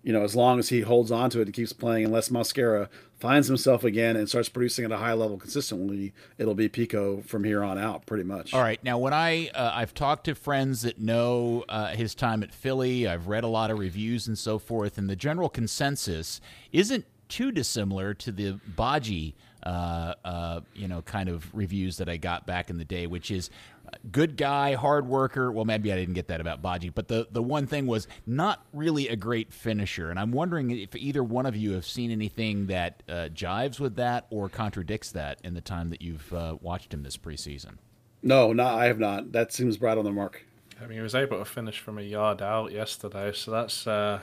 [0.02, 2.88] you know, as long as he holds on to it and keeps playing, unless Mosquera
[3.18, 7.44] finds himself again and starts producing at a high level consistently, it'll be Picault from
[7.44, 8.54] here on out, pretty much.
[8.54, 8.82] All right.
[8.82, 13.06] Now, when I uh, I've talked to friends that know uh, his time at Philly,
[13.06, 16.40] I've read a lot of reviews and so forth, and the general consensus
[16.72, 22.16] isn't too dissimilar to the Badji, uh, uh, you know, kind of reviews that I
[22.16, 23.50] got back in the day, which is
[24.10, 25.50] good guy, hard worker.
[25.52, 28.64] Well, maybe I didn't get that about Badji, but the the one thing was not
[28.72, 30.10] really a great finisher.
[30.10, 33.96] And I'm wondering if either one of you have seen anything that uh, jives with
[33.96, 37.74] that or contradicts that in the time that you've uh, watched him this preseason.
[38.22, 39.32] No, not I have not.
[39.32, 40.44] That seems right on the mark.
[40.82, 44.20] I mean, he was able to finish from a yard out yesterday, so that's uh,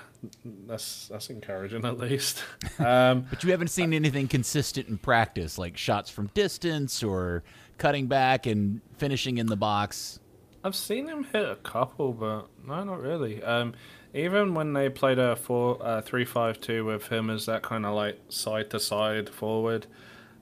[0.65, 2.43] that's that's encouraging at least.
[2.79, 7.43] Um, But you haven't seen anything consistent in practice, like shots from distance or
[7.77, 10.19] cutting back and finishing in the box.
[10.63, 13.41] I've seen him hit a couple, but no, not really.
[13.43, 13.73] Um,
[14.13, 17.85] even when they played a four, uh, three, five, two with him as that kind
[17.85, 19.87] of like side to side forward,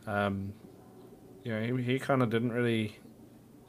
[0.08, 0.54] um,
[1.44, 2.98] you know, he, he kind of didn't really.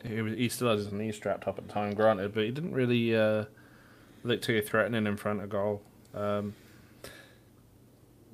[0.05, 2.51] He, was, he still has his knee strapped up at the time, granted, but he
[2.51, 3.47] didn't really uh,
[4.23, 5.83] look too threatening in front of goal.
[6.15, 6.55] Um,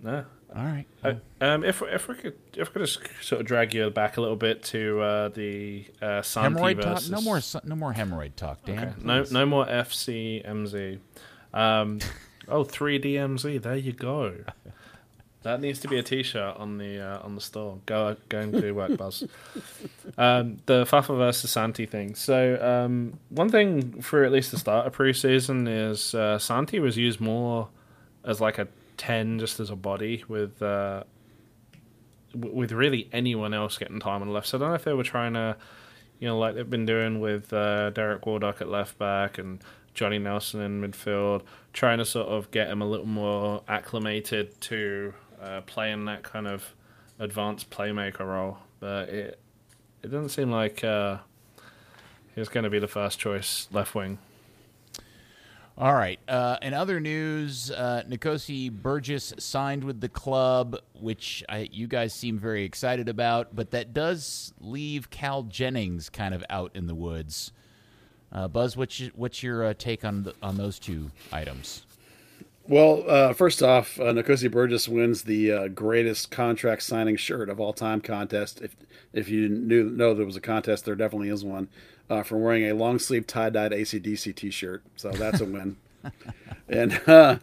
[0.03, 0.87] no, All right.
[1.03, 4.17] uh, um, if if we could if we could just sort of drag you back
[4.17, 7.19] a little bit to uh, the uh, Santi hemorrhoid versus talk.
[7.19, 7.41] No more.
[7.65, 8.79] No more hemorrhoid talk, Dan.
[8.79, 8.93] Okay.
[9.03, 10.99] No, no more FCMZ.
[11.55, 12.01] Um,
[12.49, 13.63] oh, 3DMZ.
[13.63, 14.35] There you go.
[15.43, 17.79] That needs to be a T-shirt on the uh, on the store.
[17.87, 19.25] Go going to work, Buzz.
[20.19, 22.15] Um, the Fafa versus Santi thing.
[22.15, 26.99] So um, one thing for at least the start of preseason is uh, Santi was
[26.99, 27.69] used more
[28.25, 30.63] as like a ten, just as a body with.
[30.63, 31.05] Uh,
[32.33, 34.85] w- with really anyone else getting time on the left, so I don't know if
[34.85, 35.57] they were trying to
[36.23, 39.59] you know, like they've been doing with uh, Derek Wardock at left back and
[39.93, 45.15] Johnny Nelson in midfield, trying to sort of get him a little more acclimated to
[45.43, 46.77] uh, playing that kind of
[47.19, 48.59] advanced playmaker role.
[48.79, 49.41] But it
[50.05, 51.19] it doesn't seem like uh,
[52.37, 54.19] he going to be the first choice left wing.
[55.83, 56.21] All right.
[56.29, 62.15] Uh, in other news, uh, Nkosi Burgess signed with the club, which I, you guys
[62.15, 66.95] seem very excited about, but that does leave Cal Jennings kind of out in the
[66.95, 67.51] woods.
[68.31, 71.85] Uh, Buzz, what's your, what's your uh, take on the, on those two items?
[72.69, 77.59] Well, uh, first off, uh, Nkosi Burgess wins the uh, greatest contract signing shirt of
[77.59, 78.61] all time contest.
[78.63, 78.77] If
[79.13, 81.69] if you knew know there was a contest, there definitely is one
[82.13, 84.83] uh, for wearing a long sleeve tie dyed ACDC t shirt.
[84.97, 85.77] So that's a win.
[86.69, 87.39] and uh,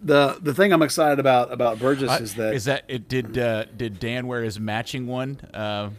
[0.00, 3.08] the the thing I'm excited about about Burgess is that Is that it?
[3.08, 5.40] Did uh, did Dan wear his matching one?
[5.52, 5.90] Uh,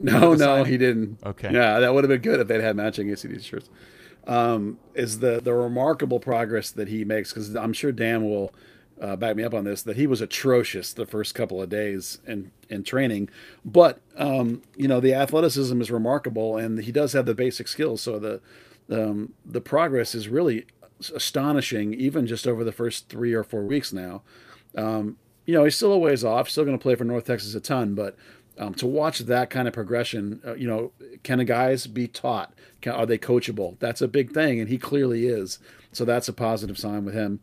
[0.00, 0.66] No, no, signing?
[0.66, 1.18] he didn't.
[1.24, 1.52] Okay.
[1.52, 3.68] Yeah, that would have been good if they'd had matching ACD shirts.
[4.26, 8.52] Um, is the the remarkable progress that he makes because I'm sure Dan will
[9.02, 12.20] uh, back me up on this that he was atrocious the first couple of days
[12.26, 13.28] in in training,
[13.64, 18.00] but um, you know the athleticism is remarkable and he does have the basic skills.
[18.00, 18.40] So the
[18.90, 20.66] um, the progress is really
[21.14, 24.22] astonishing, even just over the first three or four weeks now.
[24.76, 27.56] Um, you know he's still a ways off, still going to play for North Texas
[27.56, 28.16] a ton, but
[28.56, 30.92] um, to watch that kind of progression, uh, you know,
[31.24, 32.52] can guys be taught?
[32.80, 33.78] Can, are they coachable?
[33.80, 35.58] That's a big thing, and he clearly is.
[35.90, 37.40] So that's a positive sign with him.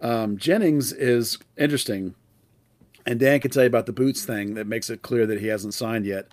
[0.00, 2.14] Um, Jennings is interesting,
[3.06, 5.48] and Dan can tell you about the boots thing that makes it clear that he
[5.48, 6.28] hasn't signed yet.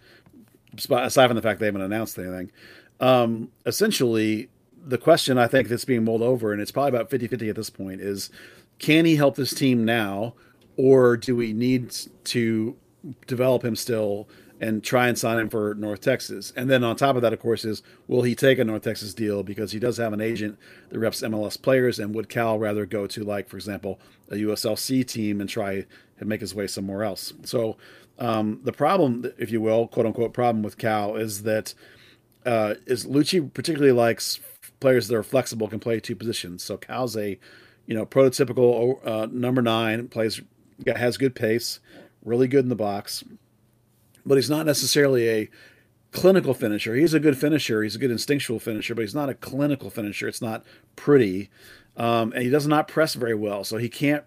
[0.90, 2.52] Aside from the fact they haven't announced anything,
[3.00, 4.50] um, essentially
[4.86, 7.70] the question I think that's being mulled over, and it's probably about 50-50 at this
[7.70, 8.30] point, is
[8.80, 10.34] can he help this team now,
[10.78, 12.76] or do we need to
[13.26, 14.28] develop him still
[14.60, 16.52] and try and sign him for North Texas.
[16.56, 19.14] And then on top of that, of course, is will he take a North Texas
[19.14, 20.58] deal because he does have an agent
[20.90, 25.06] that reps MLS players, and would Cal rather go to like, for example, a USLC
[25.06, 25.86] team and try
[26.20, 27.34] and make his way somewhere else?
[27.44, 27.78] So
[28.18, 31.74] um, the problem, if you will, quote unquote, problem with Cal is that
[32.46, 34.40] uh, is Luchi particularly likes
[34.80, 36.64] players that are flexible, can play two positions.
[36.64, 37.40] So Cal's a
[37.86, 40.42] you know prototypical uh, number nine, plays
[40.86, 41.80] has good pace
[42.28, 43.24] really good in the box,
[44.28, 45.50] but he's not necessarily a
[46.12, 46.96] clinical finisher.
[46.96, 47.84] He's a good finisher.
[47.84, 50.28] He's a good instinctual finisher, but he's not a clinical finisher.
[50.28, 51.50] It's not pretty,
[51.96, 53.64] um, and he does not press very well.
[53.64, 54.24] So he can't.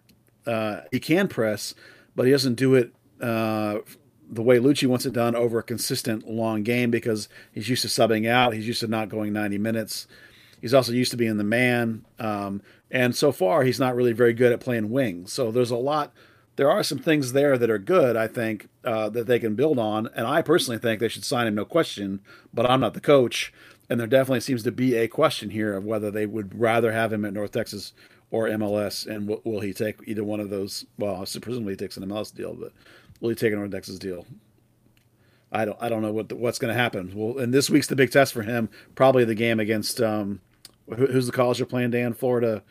[0.46, 1.74] Uh, he can press,
[2.16, 3.80] but he doesn't do it uh,
[4.30, 7.88] the way Luchi wants it done over a consistent long game because he's used to
[7.88, 8.54] subbing out.
[8.54, 10.06] He's used to not going 90 minutes.
[10.60, 12.04] He's also used to being the man.
[12.18, 15.26] Um, and so far, he's not really very good at playing wing.
[15.26, 16.12] So there's a lot
[16.56, 19.78] there are some things there that are good, I think, uh, that they can build
[19.78, 20.08] on.
[20.14, 22.20] And I personally think they should sign him, no question.
[22.52, 23.52] But I'm not the coach,
[23.88, 27.12] and there definitely seems to be a question here of whether they would rather have
[27.12, 27.92] him at North Texas
[28.30, 30.86] or MLS, and w- will he take either one of those?
[30.98, 32.72] Well, presumably he takes an MLS deal, but
[33.20, 34.26] will he take a North Texas deal?
[35.52, 35.76] I don't.
[35.80, 37.12] I don't know what the, what's going to happen.
[37.14, 38.68] Well, and this week's the big test for him.
[38.94, 40.40] Probably the game against um,
[40.96, 42.12] who's the college you're playing, Dan?
[42.12, 42.62] Florida.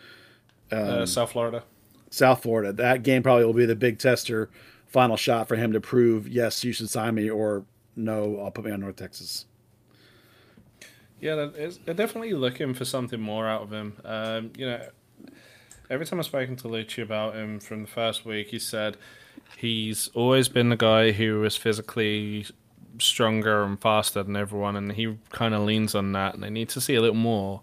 [0.71, 1.63] Um, uh, South Florida.
[2.09, 2.73] South Florida.
[2.73, 4.49] That game probably will be the big tester,
[4.87, 8.65] final shot for him to prove yes, you should sign me, or no, I'll put
[8.65, 9.45] me on North Texas.
[11.19, 13.97] Yeah, they're definitely looking for something more out of him.
[14.05, 14.87] Um, you know,
[15.89, 18.95] every time I've spoken to Luchi about him from the first week, he said
[19.57, 22.45] he's always been the guy who was physically
[22.99, 26.35] stronger and faster than everyone, and he kind of leans on that.
[26.35, 27.61] And they need to see a little more.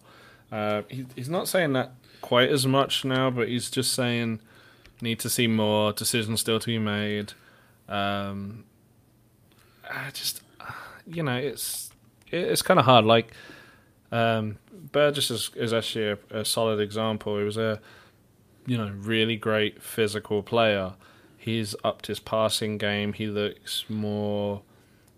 [0.53, 4.41] Uh, he, he's not saying that quite as much now, but he's just saying
[5.01, 7.33] need to see more decisions still to be made.
[7.89, 8.65] Um,
[9.89, 10.43] I just,
[11.07, 11.91] you know, it's
[12.31, 13.05] it's kind of hard.
[13.05, 13.33] Like
[14.13, 14.59] um,
[14.93, 17.39] Burgess is, is actually a, a solid example.
[17.39, 17.81] He was a
[18.67, 20.95] you know really great physical player.
[21.37, 23.13] He's upped his passing game.
[23.13, 24.63] He looks more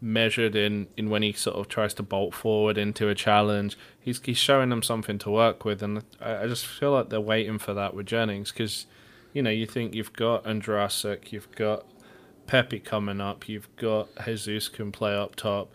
[0.00, 3.76] measured in, in when he sort of tries to bolt forward into a challenge.
[3.98, 7.20] He's he's showing them something to work with, and I, I just feel like they're
[7.20, 8.86] waiting for that with Jennings because,
[9.32, 11.84] you know, you think you've got Ondrasek, you've got
[12.46, 15.70] Pepi coming up, you've got Jesus can play up top,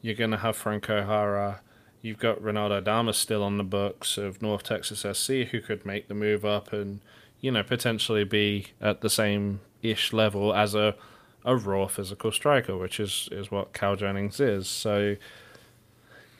[0.00, 1.60] you're gonna have Franco Jara.
[2.00, 6.06] You've got Ronaldo Damus still on the books of North Texas SC who could make
[6.06, 7.00] the move up and,
[7.40, 10.94] you know, potentially be at the same ish level as a
[11.44, 14.68] a raw physical striker, which is, is what Cal Jennings is.
[14.68, 15.16] So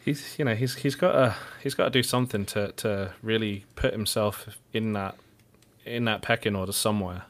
[0.05, 3.65] he's you know he's he's got to he's got to do something to to really
[3.77, 5.17] put himself in that
[5.85, 7.25] in that pecking order somewhere.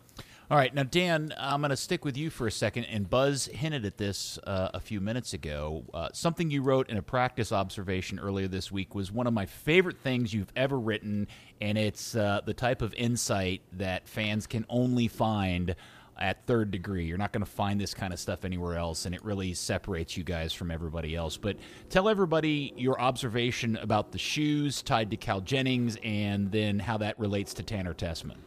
[0.50, 2.84] All right, now Dan, I'm going to stick with you for a second.
[2.84, 5.84] And Buzz hinted at this uh, a few minutes ago.
[5.92, 9.44] Uh, something you wrote in a practice observation earlier this week was one of my
[9.44, 11.28] favorite things you've ever written,
[11.60, 15.76] and it's uh, the type of insight that fans can only find
[16.18, 17.04] at third degree.
[17.04, 20.16] You're not going to find this kind of stuff anywhere else, and it really separates
[20.16, 21.36] you guys from everybody else.
[21.36, 21.56] But
[21.90, 27.18] tell everybody your observation about the shoes tied to Cal Jennings and then how that
[27.18, 28.38] relates to Tanner Tessmann,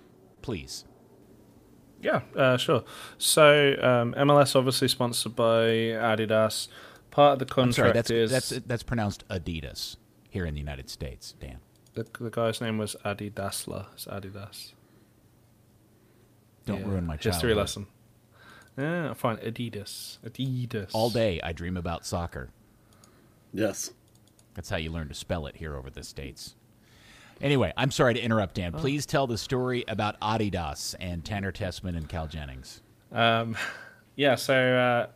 [0.41, 0.85] please.
[2.01, 2.83] Yeah, uh, sure.
[3.17, 6.67] So um, MLS obviously sponsored by Adidas.
[7.11, 9.97] Part of the contract sorry, that's, is that's that's pronounced Adidas
[10.29, 11.33] here in the United States.
[11.39, 11.57] Dan.
[11.93, 13.87] The, the guy's name was Adidasler.
[13.93, 14.73] It's Adidas.
[16.65, 16.87] Don't yeah.
[16.87, 17.33] ruin my childhood.
[17.33, 17.87] history lesson.
[18.77, 19.37] Yeah, fine.
[19.37, 20.17] Adidas.
[20.25, 20.91] Adidas.
[20.93, 22.49] All day I dream about soccer.
[23.53, 23.91] Yes.
[24.53, 26.55] That's how you learn to spell it here over the states.
[27.41, 28.73] Anyway, I'm sorry to interrupt, Dan.
[28.75, 28.79] Oh.
[28.79, 32.81] Please tell the story about Adidas and Tanner Tessmann and Cal Jennings.
[33.11, 33.57] Um,
[34.15, 35.07] yeah, so uh,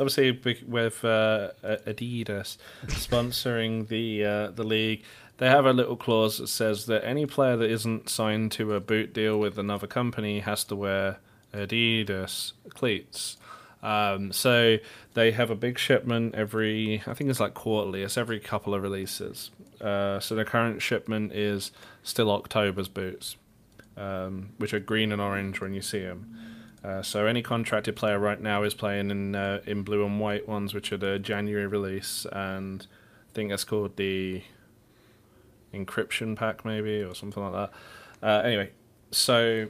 [0.00, 5.04] obviously with uh, Adidas sponsoring the uh, the league,
[5.38, 8.80] they have a little clause that says that any player that isn't signed to a
[8.80, 11.18] boot deal with another company has to wear
[11.52, 13.36] Adidas cleats.
[13.82, 14.78] Um, so
[15.14, 18.02] they have a big shipment every, I think it's like quarterly.
[18.02, 19.50] It's every couple of releases.
[19.80, 21.70] Uh, so the current shipment is
[22.02, 23.36] still October's boots,
[23.96, 26.34] um, which are green and orange when you see them.
[26.82, 30.48] Uh, so any contracted player right now is playing in uh, in blue and white
[30.48, 32.86] ones, which are the January release, and
[33.28, 34.42] I think that's called the
[35.76, 38.26] encryption pack, maybe or something like that.
[38.26, 38.70] Uh, anyway,
[39.10, 39.66] so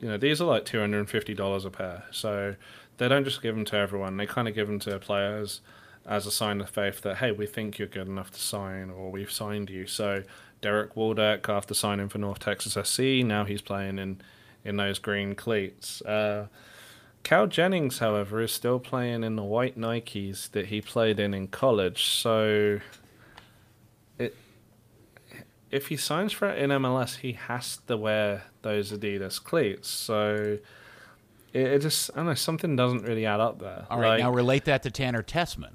[0.00, 2.04] you know these are like two hundred and fifty dollars a pair.
[2.10, 2.54] So
[2.98, 5.60] they don't just give them to everyone; they kind of give them to players
[6.06, 9.10] as a sign of faith that hey, we think you're good enough to sign, or
[9.10, 9.86] we've signed you.
[9.86, 10.22] So
[10.60, 14.20] Derek Waldeck, after signing for North Texas SC, now he's playing in
[14.64, 16.02] in those green cleats.
[16.02, 16.46] Uh,
[17.22, 21.48] Cal Jennings, however, is still playing in the white Nikes that he played in in
[21.48, 22.04] college.
[22.04, 22.80] So,
[25.72, 29.88] if he signs for it in MLS, he has to wear those Adidas cleats.
[29.88, 30.58] So,
[31.52, 33.86] it, it just I don't know something doesn't really add up there.
[33.90, 35.72] All right, like, now relate that to Tanner Tessmann.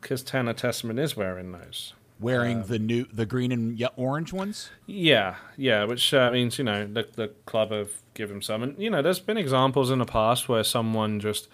[0.00, 4.70] Because Tanner Tessmann is wearing those wearing um, the new the green and orange ones.
[4.86, 8.90] Yeah, yeah, which uh, means you know the the club have given some, and you
[8.90, 11.48] know there's been examples in the past where someone just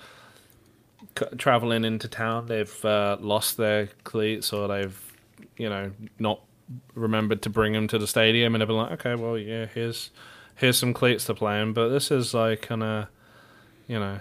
[1.18, 5.12] c- traveling into town they've uh, lost their cleats or they've
[5.56, 6.40] you know not
[6.94, 10.10] remembered to bring him to the stadium, and they've been like, okay, well yeah, here's
[10.56, 13.06] here's some cleats to play in, but this is like kind of
[13.86, 14.20] you know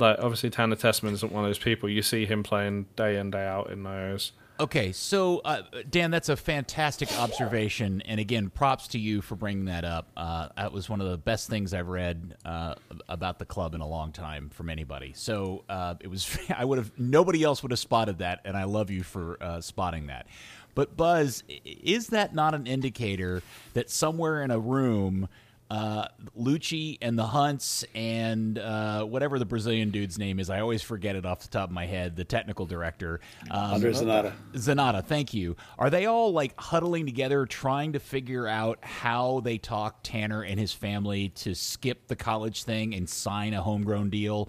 [0.00, 1.88] like obviously Tanner Tessmann isn't one of those people.
[1.88, 4.32] You see him playing day in day out in those.
[4.60, 9.64] Okay, so uh, Dan, that's a fantastic observation, and again, props to you for bringing
[9.64, 10.08] that up.
[10.14, 12.74] Uh, that was one of the best things I've read uh,
[13.08, 15.14] about the club in a long time from anybody.
[15.16, 18.64] So uh, it was I would have nobody else would have spotted that, and I
[18.64, 20.26] love you for uh, spotting that.
[20.74, 23.42] But Buzz, is that not an indicator
[23.72, 25.30] that somewhere in a room?
[25.70, 30.50] Uh, Luchi and the Hunts and uh, whatever the Brazilian dude's name is.
[30.50, 32.16] I always forget it off the top of my head.
[32.16, 33.20] The technical director,
[33.52, 34.32] um, Andre Zanotta.
[34.54, 35.54] Zanotta, thank you.
[35.78, 40.58] Are they all like huddling together, trying to figure out how they talk Tanner and
[40.58, 44.48] his family to skip the college thing and sign a homegrown deal?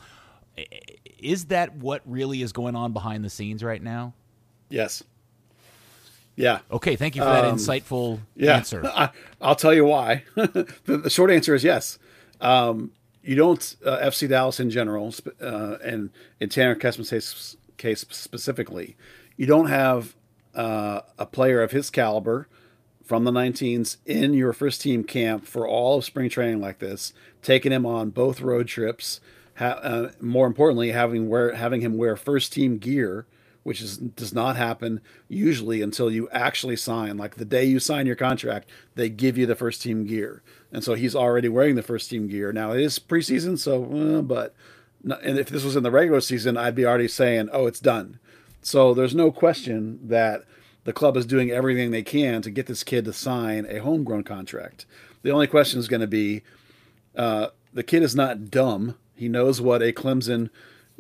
[1.20, 4.16] Is that what really is going on behind the scenes right now?
[4.70, 5.04] Yes.
[6.36, 6.60] Yeah.
[6.72, 6.96] Okay.
[6.96, 8.86] Thank you for that um, insightful yeah, answer.
[8.96, 9.10] I,
[9.40, 10.24] will tell you why.
[10.36, 12.00] the, the, short answer is yes.
[12.40, 12.92] Um,
[13.24, 16.10] you don't uh, FC Dallas in general, uh, and
[16.40, 18.96] in Tanner Tessmann's case, case specifically,
[19.38, 20.16] you don't have
[20.56, 22.48] uh, a player of his caliber
[23.04, 27.14] from the 19s in your first team camp for all of spring training like this,
[27.42, 29.20] taking him on both road trips.
[29.58, 33.28] Ha- uh, more importantly, having wear having him wear first team gear
[33.64, 37.18] which is does not happen usually until you actually sign.
[37.18, 40.42] Like the day you sign your contract, they give you the first team gear,
[40.72, 42.52] and so he's already wearing the first team gear.
[42.52, 44.56] Now it is preseason, so uh, but
[45.04, 48.20] and if this was in the regular season, I'd be already saying, "Oh, it's done."
[48.62, 50.44] So there's no question that
[50.84, 54.24] the club is doing everything they can to get this kid to sign a homegrown
[54.24, 54.86] contract.
[55.24, 56.42] The only question is going to be,
[57.16, 58.96] uh, the kid is not dumb.
[59.16, 60.50] He knows what a Clemson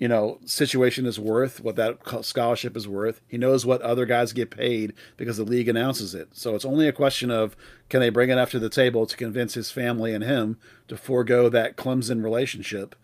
[0.02, 3.22] you know situation is worth, what that scholarship is worth.
[3.28, 6.30] He knows what other guys get paid because the league announces it.
[6.32, 7.56] So it's only a question of
[7.88, 11.49] can they bring enough to the table to convince his family and him to forego
[11.49, 12.95] that Clemson relationship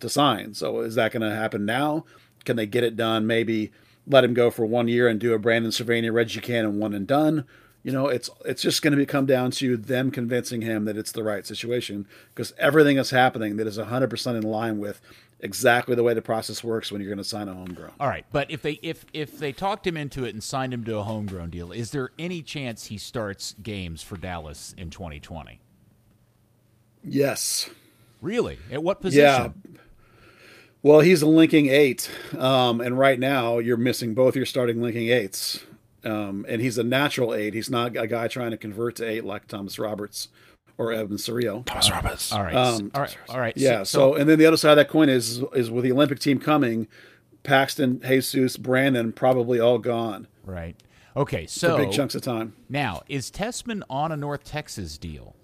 [0.00, 0.52] to sign.
[0.52, 2.04] So is that going to happen now?
[2.44, 3.26] Can they get it done?
[3.26, 3.72] Maybe
[4.06, 7.06] let him go for one year and do a Brandon Servania, Reggie Cannon one and
[7.06, 7.46] done.
[7.82, 11.12] You know, it's it's just going to come down to them convincing him that it's
[11.12, 15.00] the right situation because everything is happening that is 100% in line with
[15.42, 17.90] exactly the way the process works when you're going to sign a homegrown.
[18.00, 20.84] All right, but if they if if they talked him into it and signed him
[20.84, 25.60] to a homegrown deal, is there any chance he starts games for Dallas in 2020?
[27.04, 27.68] Yes.
[28.20, 28.58] Really?
[28.70, 29.24] At what position?
[29.24, 29.48] Yeah.
[30.84, 35.08] Well, he's a linking eight, um, and right now you're missing both your starting linking
[35.08, 35.64] eights.
[36.04, 37.54] Um, and he's a natural eight.
[37.54, 40.26] He's not a guy trying to convert to eight like Thomas Roberts
[40.78, 41.64] or Edwin Cerrillo.
[41.64, 42.32] Thomas Roberts.
[42.32, 42.54] All right.
[42.54, 43.16] Um, all right.
[43.28, 43.56] All right.
[43.56, 43.82] Yeah.
[43.82, 46.18] So, so, and then the other side of that coin is is with the Olympic
[46.18, 46.88] team coming,
[47.42, 50.28] Paxton, Jesus, Brandon probably all gone.
[50.44, 50.76] Right.
[51.16, 51.46] Okay.
[51.46, 52.54] So For big chunks of time.
[52.68, 55.36] Now, is Tessmann on a North Texas deal?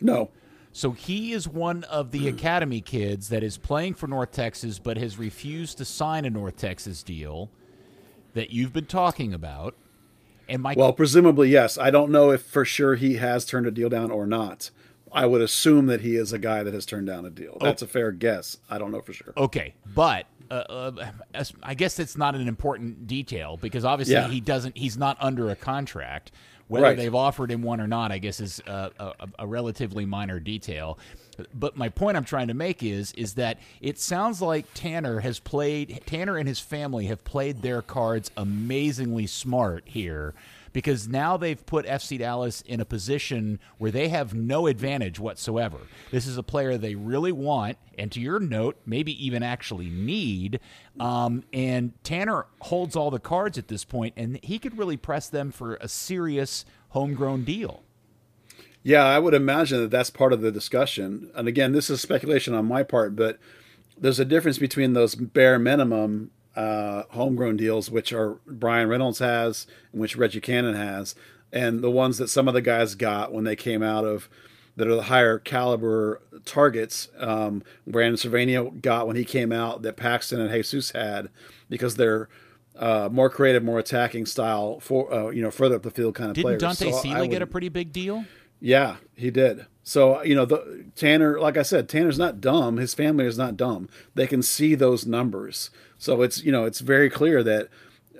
[0.00, 0.30] No.
[0.72, 4.96] So he is one of the academy kids that is playing for North Texas, but
[4.96, 7.48] has refused to sign a North Texas deal
[8.32, 9.76] that you've been talking about.
[10.48, 11.78] And well, presumably yes.
[11.78, 14.70] I don't know if for sure he has turned a deal down or not.
[15.12, 17.56] I would assume that he is a guy that has turned down a deal.
[17.60, 17.86] That's oh.
[17.86, 18.58] a fair guess.
[18.68, 19.32] I don't know for sure.
[19.36, 24.28] Okay, but uh, uh, I guess it's not an important detail because obviously yeah.
[24.28, 24.76] he doesn't.
[24.76, 26.32] He's not under a contract.
[26.66, 26.96] Whether Right.
[26.96, 30.98] they've offered him one or not, I guess, is a, a, a relatively minor detail.
[31.54, 35.38] But my point I'm trying to make is is that it sounds like Tanner has
[35.38, 40.34] played Tanner and his family have played their cards amazingly smart here
[40.74, 45.78] because now they've put FC Dallas in a position where they have no advantage whatsoever.
[46.10, 50.58] This is a player they really want, and to your note, maybe even actually need.
[50.98, 55.28] Um, and Tanner holds all the cards at this point, and he could really press
[55.28, 57.84] them for a serious homegrown deal.
[58.84, 61.30] Yeah, I would imagine that that's part of the discussion.
[61.34, 63.38] And again, this is speculation on my part, but
[63.98, 69.66] there's a difference between those bare minimum uh, homegrown deals, which are Brian Reynolds has,
[69.90, 71.14] and which Reggie Cannon has,
[71.50, 74.28] and the ones that some of the guys got when they came out of
[74.76, 77.08] that are the higher caliber targets.
[77.18, 81.30] Um, Brandon Servania got when he came out that Paxton and Jesus had
[81.70, 82.28] because they're
[82.76, 86.30] uh, more creative, more attacking style for uh, you know further up the field kind
[86.30, 86.60] of players.
[86.60, 86.78] Didn't.
[86.78, 88.24] Dante So Sealy get a pretty big deal?
[88.60, 89.66] Yeah, he did.
[89.82, 92.78] So you know, the Tanner, like I said, Tanner's not dumb.
[92.78, 93.88] His family is not dumb.
[94.14, 95.70] They can see those numbers.
[95.98, 97.68] So it's you know, it's very clear that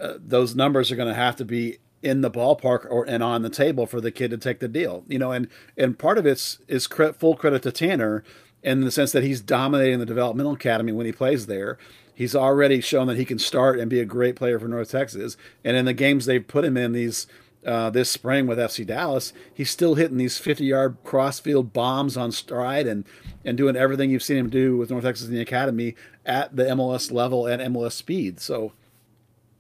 [0.01, 3.43] uh, those numbers are going to have to be in the ballpark or and on
[3.43, 5.05] the table for the kid to take the deal.
[5.09, 8.23] You know, and and part of it's is cre- full credit to Tanner
[8.63, 11.79] in the sense that he's dominating the developmental academy when he plays there.
[12.15, 15.37] He's already shown that he can start and be a great player for North Texas.
[15.65, 17.27] And in the games they've put him in these
[17.67, 22.33] uh, this spring with FC Dallas, he's still hitting these 50 yard crossfield bombs on
[22.33, 23.05] stride and,
[23.45, 25.95] and doing everything you've seen him do with North Texas in the academy
[26.27, 28.41] at the MLS level and MLS speed.
[28.41, 28.73] So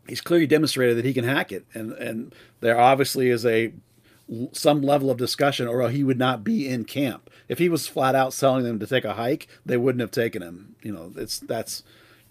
[0.08, 1.64] he's clearly demonstrated that he can hack it.
[1.74, 3.72] And, and there obviously is a
[4.52, 7.28] some level of discussion or he would not be in camp.
[7.46, 10.42] If he was flat out selling them to take a hike, they wouldn't have taken
[10.42, 10.76] him.
[10.82, 11.82] You know, it's that's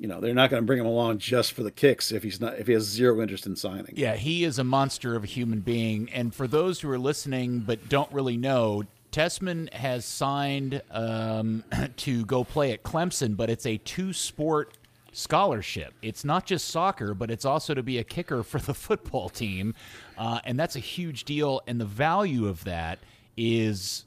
[0.03, 2.41] you know, they're not going to bring him along just for the kicks if he's
[2.41, 3.93] not if he has zero interest in signing.
[3.95, 6.09] Yeah, he is a monster of a human being.
[6.11, 8.83] And for those who are listening but don't really know,
[9.13, 11.63] Tessmann has signed um,
[11.95, 14.77] to go play at Clemson, but it's a two sport
[15.13, 15.93] scholarship.
[16.01, 19.73] It's not just soccer, but it's also to be a kicker for the football team.
[20.17, 21.61] Uh, and that's a huge deal.
[21.65, 22.99] And the value of that
[23.37, 24.03] is.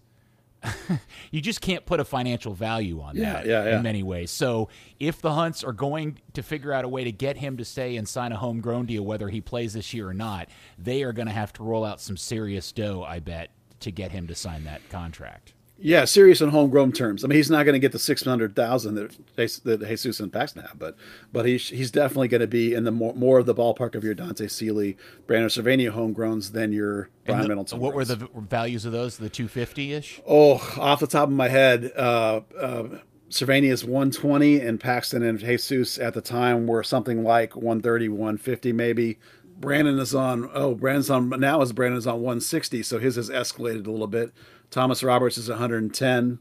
[1.30, 3.76] you just can't put a financial value on Yeah, that yeah, yeah.
[3.76, 4.30] in many ways.
[4.30, 4.68] So
[5.00, 7.96] if the Hunts are going to figure out a way to get him to stay
[7.96, 10.48] and sign a homegrown deal, whether he plays this year or not,
[10.78, 13.50] they are going to have to roll out some serious dough, I bet,
[13.80, 15.52] to get him to sign that contract.
[15.78, 17.22] Yeah, serious on homegrown terms.
[17.22, 20.20] I mean, he's not going to get the six hundred thousand that Jesus- that Jesus
[20.20, 20.96] and Paxton have, but
[21.32, 24.02] but he's he's definitely going to be in the more, more of the ballpark of
[24.02, 24.96] your Dante Sealy,
[25.26, 27.74] Brandon Servania homegrowns than your Brian And the- Reynolds.
[27.74, 29.18] what were the values of those?
[29.18, 30.20] The 250 ish?
[30.26, 32.84] Oh, off the top of my head, uh, uh,
[33.28, 38.72] Servania is 120, and Paxton and Jesus at the time were something like 130, 150
[38.72, 39.18] maybe.
[39.58, 43.30] Brandon is on, oh, Brandon's on, now is Brandon is on 160, so his has
[43.30, 44.32] escalated a little bit.
[44.70, 46.38] Thomas Roberts is 110,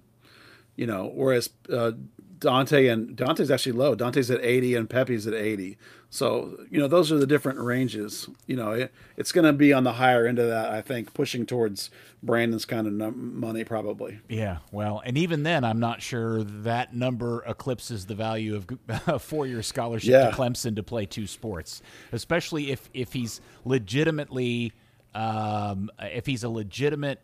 [0.75, 1.91] you know, whereas uh,
[2.39, 3.95] Dante and Dante's actually low.
[3.95, 5.77] Dante's at 80 and Pepi's at 80.
[6.09, 8.29] So, you know, those are the different ranges.
[8.45, 11.13] You know, it, it's going to be on the higher end of that, I think,
[11.13, 11.89] pushing towards
[12.23, 14.19] Brandon's kind of num- money probably.
[14.29, 18.67] Yeah, well, and even then, I'm not sure that number eclipses the value of
[19.07, 20.29] a four-year scholarship Yeah.
[20.29, 21.81] to Clemson to play two sports,
[22.13, 24.71] especially if if he's legitimately,
[25.13, 27.19] um, if he's a legitimate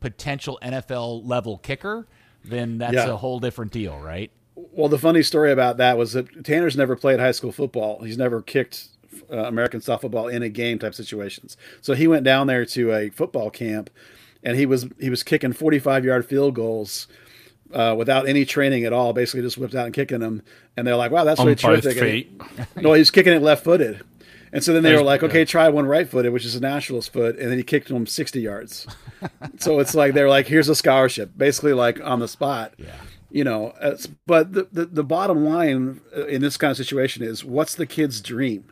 [0.00, 2.06] potential NFL level kicker,
[2.48, 3.08] then that's Yeah.
[3.08, 4.30] a whole different deal, right?
[4.54, 8.02] Well, the funny story about that was that Tanner's never played high school football.
[8.02, 8.86] He's never kicked
[9.32, 11.56] uh, American style football in a game type situations.
[11.80, 13.90] So he went down there to a football camp,
[14.42, 17.06] and he was he was kicking forty five yard field goals.
[17.72, 20.40] Uh, without any training at all, basically just whipped out and kicking them,
[20.76, 22.40] and they're like, "Wow, that's really terrific." Feet.
[22.80, 24.00] no, he's kicking it left footed,
[24.52, 25.28] and so then they There's- were like, yeah.
[25.28, 28.06] "Okay, try one right footed, which is a naturalist foot," and then he kicked him
[28.06, 28.86] sixty yards.
[29.58, 32.86] so it's like they're like, "Here's a scholarship," basically like on the spot Yeah.
[33.30, 33.74] you know
[34.26, 37.84] but the, the the bottom line uh, in this kind of situation is what's the
[37.86, 38.64] kid's dream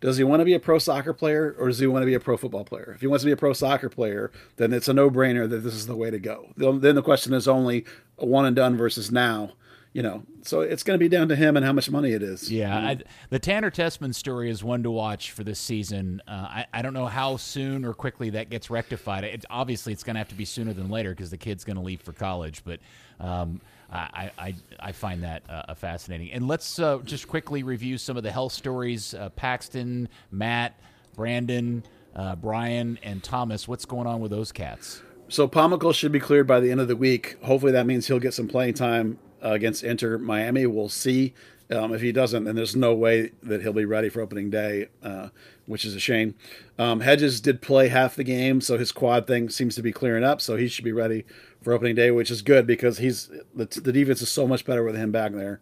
[0.00, 2.14] does he want to be a pro soccer player or does he want to be
[2.14, 4.88] a pro football player if he wants to be a pro soccer player then it's
[4.88, 7.84] a no-brainer that this is the way to go then the question is only
[8.18, 9.52] a one and done versus now
[9.92, 12.22] you know so it's going to be down to him and how much money it
[12.22, 12.98] is Yeah, I,
[13.30, 16.22] the Tanner Tessmann story is one to watch for this season.
[16.26, 19.24] Uh, I, I don't know how soon or quickly that gets rectified.
[19.24, 21.76] It, obviously, it's going to have to be sooner than later because the kid's going
[21.76, 22.62] to leave for college.
[22.64, 22.80] But
[23.18, 23.60] um,
[23.92, 26.32] I, I, I find that uh, fascinating.
[26.32, 29.14] And let's uh, just quickly review some of the health stories.
[29.14, 30.78] Uh, Paxton, Matt,
[31.14, 31.82] Brandon,
[32.14, 33.66] uh, Brian, and Thomas.
[33.66, 35.02] What's going on with those cats?
[35.28, 37.36] So Pomykal should be cleared by the end of the week.
[37.42, 40.66] Hopefully that means he'll get some playing time against Inter Miami.
[40.66, 41.34] We'll see.
[41.70, 44.88] Um, if he doesn't, then there's no way that he'll be ready for opening day,
[45.04, 45.28] uh,
[45.66, 46.34] which is a shame.
[46.78, 50.24] Um, Hedges did play half the game, so his quad thing seems to be clearing
[50.24, 51.24] up, so he should be ready
[51.62, 54.82] for opening day, which is good because he's the, the defense is so much better
[54.82, 55.60] with him back there.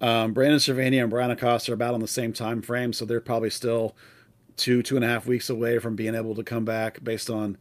[0.00, 3.20] Um, Brandon Servania and Brian Acosta are about on the same time frame, so they're
[3.20, 3.94] probably still
[4.56, 7.58] two two and a half weeks away from being able to come back based on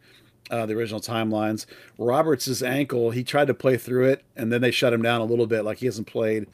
[0.49, 1.65] uh, the original timelines.
[1.97, 5.25] Roberts' ankle, he tried to play through it, and then they shut him down a
[5.25, 5.63] little bit.
[5.63, 6.47] Like he hasn't played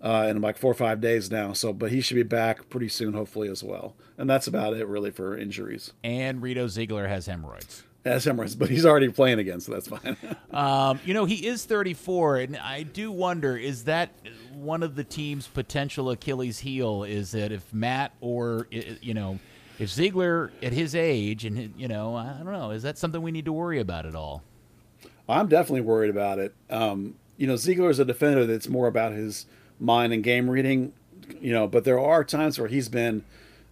[0.00, 1.52] uh, in like four or five days now.
[1.52, 3.94] So, but he should be back pretty soon, hopefully as well.
[4.16, 5.92] And that's about it, really, for injuries.
[6.02, 7.84] And Reto Ziegler has hemorrhoids.
[8.04, 10.16] Has hemorrhoids, but he's already playing again, so that's fine.
[10.52, 14.10] um, you know, he is 34, and I do wonder: is that
[14.54, 17.04] one of the team's potential Achilles' heel?
[17.04, 19.38] Is that if Matt or you know
[19.80, 23.32] if Ziegler at his age, and you know, I don't know, is that something we
[23.32, 24.42] need to worry about at all?
[25.26, 26.54] I'm definitely worried about it.
[26.68, 29.46] Um, you know, Ziegler is a defender that's more about his
[29.78, 30.92] mind and game reading.
[31.40, 33.24] You know, but there are times where he's been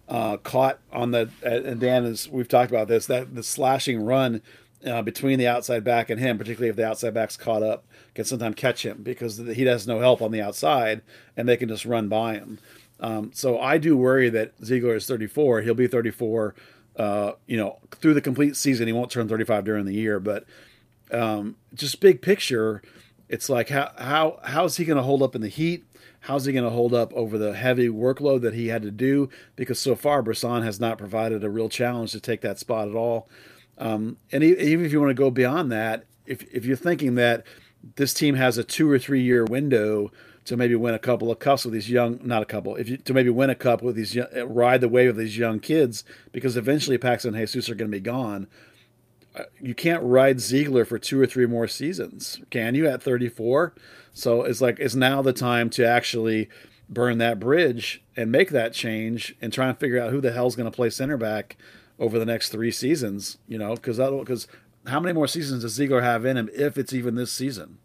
[0.07, 4.41] uh, caught on the and Dan is we've talked about this that the slashing run
[4.85, 7.85] uh, between the outside back and him, particularly if the outside back's caught up,
[8.15, 11.01] can sometimes catch him because he has no help on the outside
[11.37, 12.57] and they can just run by him.
[12.99, 15.61] Um, so I do worry that Ziegler is 34.
[15.61, 16.55] He'll be 34,
[16.97, 18.87] uh, you know, through the complete season.
[18.87, 20.45] He won't turn 35 during the year, but
[21.11, 22.81] um, just big picture,
[23.27, 25.85] it's like how how how is he going to hold up in the heat?
[26.21, 29.29] How's he going to hold up over the heavy workload that he had to do?
[29.55, 32.95] Because so far, Bressan has not provided a real challenge to take that spot at
[32.95, 33.29] all.
[33.77, 37.45] Um, and even if you want to go beyond that, if if you're thinking that
[37.95, 40.11] this team has a two or three year window
[40.49, 42.97] to maybe win a couple of cups with these young, not a couple, if you
[42.97, 46.57] to maybe win a cup with these, ride the wave of these young kids, because
[46.57, 48.47] eventually Paxton and Jesus are going to be gone.
[49.35, 52.87] Uh, you can't ride Ziegler for two or three more seasons, can you?
[52.87, 53.75] At 34,
[54.11, 56.49] so it's like it's now the time to actually
[56.89, 60.55] burn that bridge and make that change and try and figure out who the hell's
[60.55, 61.57] going to play center back
[61.99, 63.37] over the next three seasons.
[63.47, 64.47] You know, because because
[64.87, 67.77] how many more seasons does Ziegler have in him if it's even this season?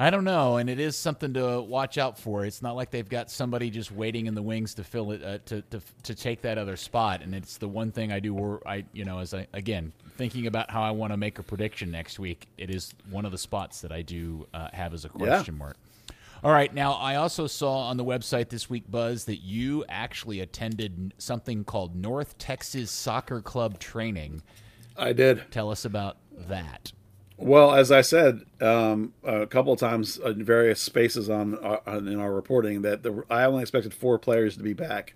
[0.00, 2.46] I don't know, and it is something to watch out for.
[2.46, 5.38] It's not like they've got somebody just waiting in the wings to fill it uh,
[5.44, 7.20] to, to to take that other spot.
[7.20, 8.58] And it's the one thing I do.
[8.64, 11.90] I you know as I again thinking about how I want to make a prediction
[11.90, 12.48] next week.
[12.56, 15.58] It is one of the spots that I do uh, have as a question yeah.
[15.58, 15.76] mark.
[16.42, 20.40] All right, now I also saw on the website this week, Buzz, that you actually
[20.40, 24.40] attended something called North Texas Soccer Club training.
[24.96, 25.44] I did.
[25.50, 26.16] Tell us about
[26.48, 26.92] that.
[27.42, 32.06] Well, as I said um, a couple of times in various spaces on, uh, on
[32.06, 35.14] in our reporting, that the, I only expected four players to be back,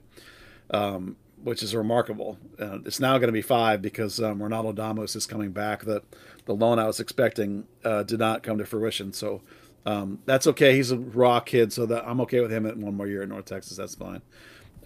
[0.71, 2.39] um, which is remarkable.
[2.59, 5.85] Uh, it's now going to be five because um, Ronaldo Damus is coming back.
[5.85, 6.03] The
[6.47, 9.43] the loan I was expecting uh, did not come to fruition, so
[9.85, 10.75] um, that's okay.
[10.75, 13.29] He's a raw kid, so that I'm okay with him at one more year in
[13.29, 13.77] North Texas.
[13.77, 14.23] That's fine.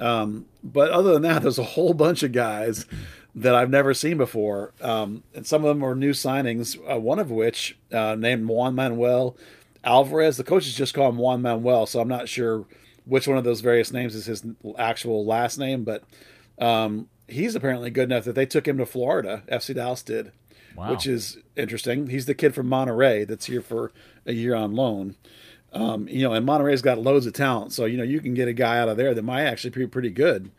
[0.01, 2.87] Um, but other than that, there's a whole bunch of guys
[3.35, 4.73] that I've never seen before.
[4.81, 8.75] Um, and some of them are new signings, uh, one of which uh, named Juan
[8.75, 9.37] Manuel
[9.85, 10.37] Alvarez.
[10.37, 12.67] The coaches just call him Juan Manuel, so I'm not sure
[13.05, 14.45] which one of those various names is his
[14.77, 16.03] actual last name, but
[16.59, 19.43] um, he's apparently good enough that they took him to Florida.
[19.51, 20.33] FC Dallas did,
[20.77, 20.91] wow.
[20.91, 22.09] which is interesting.
[22.09, 23.93] He's the kid from Monterrey that's here for
[24.27, 25.17] a year on loan.
[25.73, 28.49] Um, you know, and Monterrey's got loads of talent, so you know you can get
[28.49, 30.51] a guy out of there that might actually be pretty good.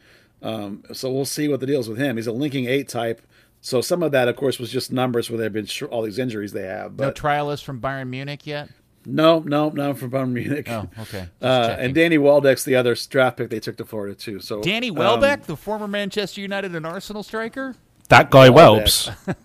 [0.41, 2.15] Um, so we'll see what the deal is with him.
[2.17, 3.21] He's a linking eight type.
[3.61, 6.03] So some of that, of course, was just numbers where there have been sh- all
[6.03, 6.95] these injuries they have.
[6.95, 8.69] But no trialist from Bayern Munich yet.
[9.05, 10.69] No, no, no from Bayern Munich.
[10.69, 11.27] Oh, okay.
[11.41, 14.39] Uh, and Danny Welbeck's the other draft pick they took to Florida too.
[14.39, 17.75] So Danny Welbeck, um, the former Manchester United and Arsenal striker.
[18.09, 19.13] That guy Welbs.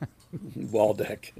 [0.56, 1.32] Waldeck.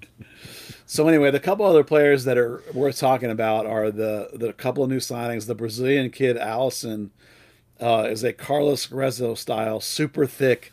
[0.86, 4.84] So anyway, the couple other players that are worth talking about are the the couple
[4.84, 5.46] of new signings.
[5.46, 7.10] The Brazilian kid Allison
[7.80, 10.72] uh, is a Carlos Gruezo style, super thick,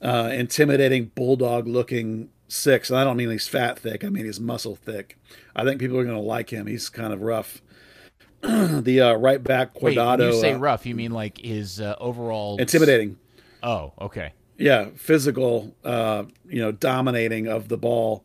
[0.00, 2.90] uh, intimidating bulldog looking six.
[2.90, 4.04] And I don't mean he's fat thick.
[4.04, 5.18] I mean he's muscle thick.
[5.54, 6.66] I think people are going to like him.
[6.66, 7.60] He's kind of rough.
[8.42, 10.20] the uh, right back Cuadrado.
[10.20, 13.18] Wait, you say uh, rough, you mean like his uh, overall intimidating?
[13.62, 14.32] Oh, okay.
[14.56, 15.74] Yeah, physical.
[15.84, 18.24] Uh, you know, dominating of the ball.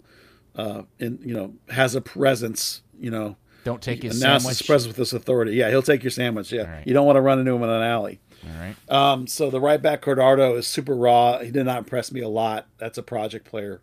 [0.99, 2.82] And you know has a presence.
[2.99, 4.60] You know, don't take his sandwich.
[4.60, 5.53] Express with this authority.
[5.53, 6.51] Yeah, he'll take your sandwich.
[6.51, 6.88] Yeah, right.
[6.88, 8.20] you don't want to run into him in an alley.
[8.43, 8.91] All right.
[8.91, 11.39] Um, so the right back Cordardo is super raw.
[11.39, 12.68] He did not impress me a lot.
[12.78, 13.82] That's a project player.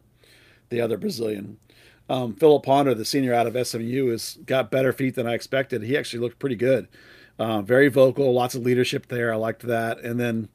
[0.68, 1.58] The other Brazilian,
[2.08, 5.82] um, Philip Ponder, the senior out of SMU, has got better feet than I expected.
[5.82, 6.88] He actually looked pretty good.
[7.38, 9.32] Uh, very vocal, lots of leadership there.
[9.32, 10.00] I liked that.
[10.00, 10.48] And then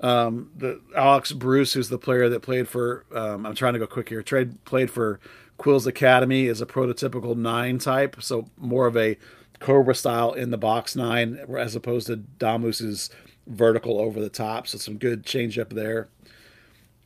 [0.00, 3.04] um, the Alex Bruce, who's the player that played for.
[3.14, 4.22] Um, I'm trying to go quick here.
[4.22, 5.20] Trade played for
[5.58, 9.16] Quills Academy is a prototypical nine type, so more of a
[9.58, 13.10] Cobra style in the box nine as opposed to Damus's
[13.46, 14.66] vertical over the top.
[14.66, 16.08] So some good change up there.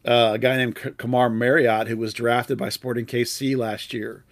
[0.05, 4.25] Uh, a guy named Kamar Marriott, who was drafted by Sporting KC last year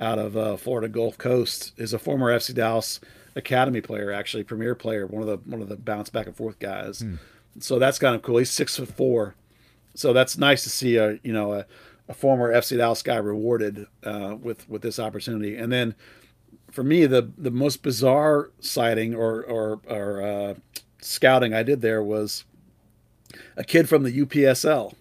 [0.00, 3.00] out of uh, Florida Gulf Coast, is a former FC Dallas
[3.36, 6.58] academy player, actually premier player, one of the one of the bounce back and forth
[6.58, 7.00] guys.
[7.00, 7.14] Hmm.
[7.60, 8.38] So that's kind of cool.
[8.38, 9.34] He's six foot four,
[9.94, 11.66] so that's nice to see a you know a,
[12.08, 15.56] a former FC Dallas guy rewarded uh, with with this opportunity.
[15.56, 15.94] And then
[16.70, 20.54] for me, the the most bizarre sighting or or, or uh,
[21.00, 22.44] scouting I did there was
[23.56, 24.94] a kid from the UPSL,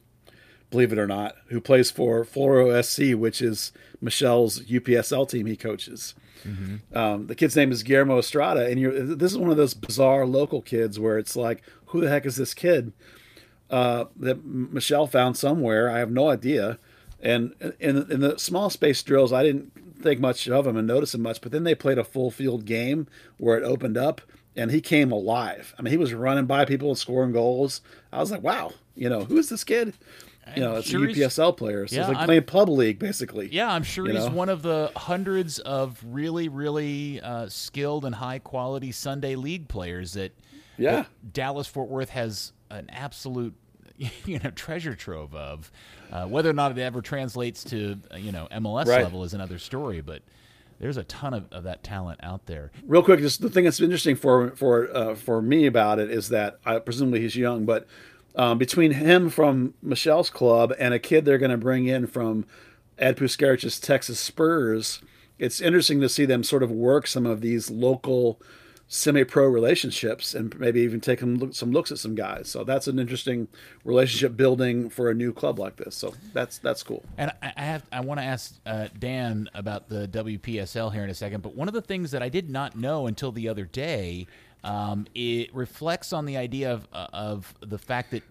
[0.69, 5.55] believe it or not, who plays for Floro SC, which is Michelle's UPSL team he
[5.55, 6.15] coaches.
[6.45, 6.97] Mm-hmm.
[6.97, 10.61] Um, the kid's name is Guillermo Estrada, and this is one of those bizarre local
[10.61, 12.93] kids where it's like, who the heck is this kid
[13.69, 15.89] uh, that Michelle found somewhere?
[15.89, 16.79] I have no idea.
[17.21, 21.13] And in, in the small space drills, I didn't think much of him and notice
[21.13, 21.41] him much.
[21.41, 23.07] But then they played a full field game
[23.37, 24.21] where it opened up,
[24.55, 25.75] and he came alive.
[25.77, 27.81] I mean, he was running by people and scoring goals.
[28.11, 29.93] I was like, wow, you know, who is this kid?
[30.55, 31.87] you know, it's sure a UPSL player.
[31.87, 33.47] So yeah, it's like I'm, playing pub league, basically.
[33.51, 34.31] Yeah, I'm sure he's know?
[34.31, 40.13] one of the hundreds of really, really uh, skilled and high quality Sunday league players
[40.13, 40.35] that,
[40.77, 40.95] yeah.
[40.95, 43.53] That Dallas Fort Worth has an absolute
[44.25, 45.71] you know treasure trove of.
[46.11, 49.03] Uh, whether or not it ever translates to uh, you know MLS right.
[49.03, 50.21] level is another story, but
[50.79, 52.71] there's a ton of, of that talent out there.
[52.85, 56.29] Real quick, just the thing that's interesting for for uh, for me about it is
[56.29, 57.87] that I, presumably he's young, but
[58.35, 62.45] um, between him from Michelle's club and a kid they're going to bring in from
[62.97, 65.01] Ed Puskarich's Texas Spurs,
[65.37, 68.41] it's interesting to see them sort of work some of these local
[68.93, 72.49] semi-pro relationships and maybe even take some, some looks at some guys.
[72.49, 73.47] So that's an interesting
[73.85, 75.95] relationship building for a new club like this.
[75.95, 77.01] So that's that's cool.
[77.17, 81.13] And I have I want to ask uh, Dan about the WPSL here in a
[81.13, 81.41] second.
[81.41, 84.27] But one of the things that I did not know until the other day
[84.65, 88.23] um, it reflects on the idea of, uh, of the fact that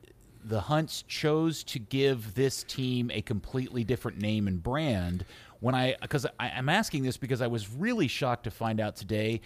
[0.44, 5.24] the Hunts chose to give this team a completely different name and brand.
[5.61, 9.40] When I, because I'm asking this because I was really shocked to find out today.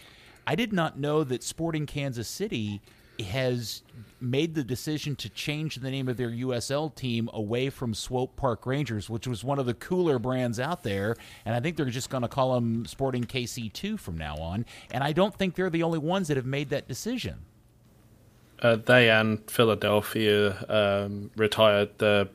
[0.47, 2.81] I did not know that Sporting Kansas City
[3.21, 3.83] has
[4.21, 8.67] made the decision to change the name of their USL team away from Swope Park
[8.67, 11.17] Rangers, which was one of the cooler brands out there.
[11.45, 14.67] And I think they're just going to call them Sporting KC2 from now on.
[14.91, 17.37] And I don't think they're the only ones that have made that decision.
[18.61, 22.29] Uh, they and Philadelphia um, retired the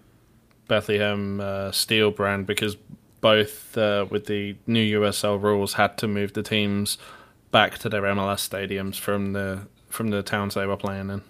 [0.67, 2.77] Bethlehem uh, Steel brand because
[3.19, 6.97] both, uh, with the new USL rules, had to move the teams
[7.51, 11.21] back to their MLS stadiums from the from the towns they were playing in.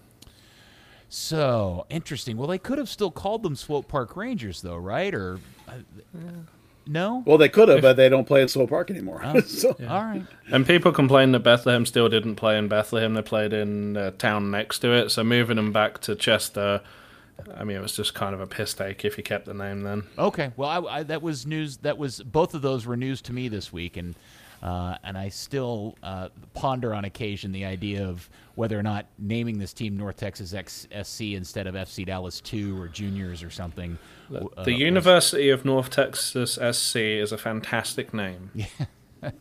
[1.09, 2.38] So interesting.
[2.38, 5.13] Well, they could have still called them Swope Park Rangers, though, right?
[5.13, 5.74] Or uh,
[6.86, 7.24] no?
[7.26, 9.22] Well, they could have, but they don't play at Swope Park anymore.
[9.24, 9.76] Oh, so.
[9.80, 9.93] yeah.
[9.93, 10.24] All right.
[10.51, 14.51] And people complained that Bethlehem still didn't play in Bethlehem; they played in the town
[14.51, 15.09] next to it.
[15.09, 16.82] So moving them back to Chester.
[17.55, 19.82] I mean, it was just kind of a piss take if you kept the name
[19.82, 20.03] then.
[20.17, 21.78] Okay, well, I, I, that was news.
[21.78, 24.15] That was both of those were news to me this week, and
[24.62, 29.57] uh, and I still uh, ponder on occasion the idea of whether or not naming
[29.57, 33.97] this team North Texas SC instead of FC Dallas 2 or Juniors or something.
[34.34, 35.62] Uh, the University was...
[35.62, 38.51] of North Texas SC is a fantastic name.
[38.53, 38.68] Yeah.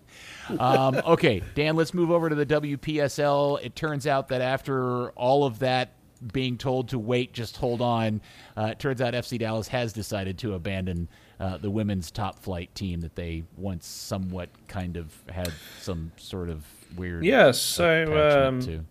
[0.58, 3.62] um, okay, Dan, let's move over to the WPSL.
[3.62, 5.94] It turns out that after all of that
[6.32, 8.20] being told to wait, just hold on,
[8.56, 11.08] uh, it turns out FC Dallas has decided to abandon
[11.40, 16.48] uh, the women's top flight team that they once somewhat kind of had some sort
[16.48, 16.64] of
[16.96, 17.24] weird.
[17.24, 18.86] Yeah, so um,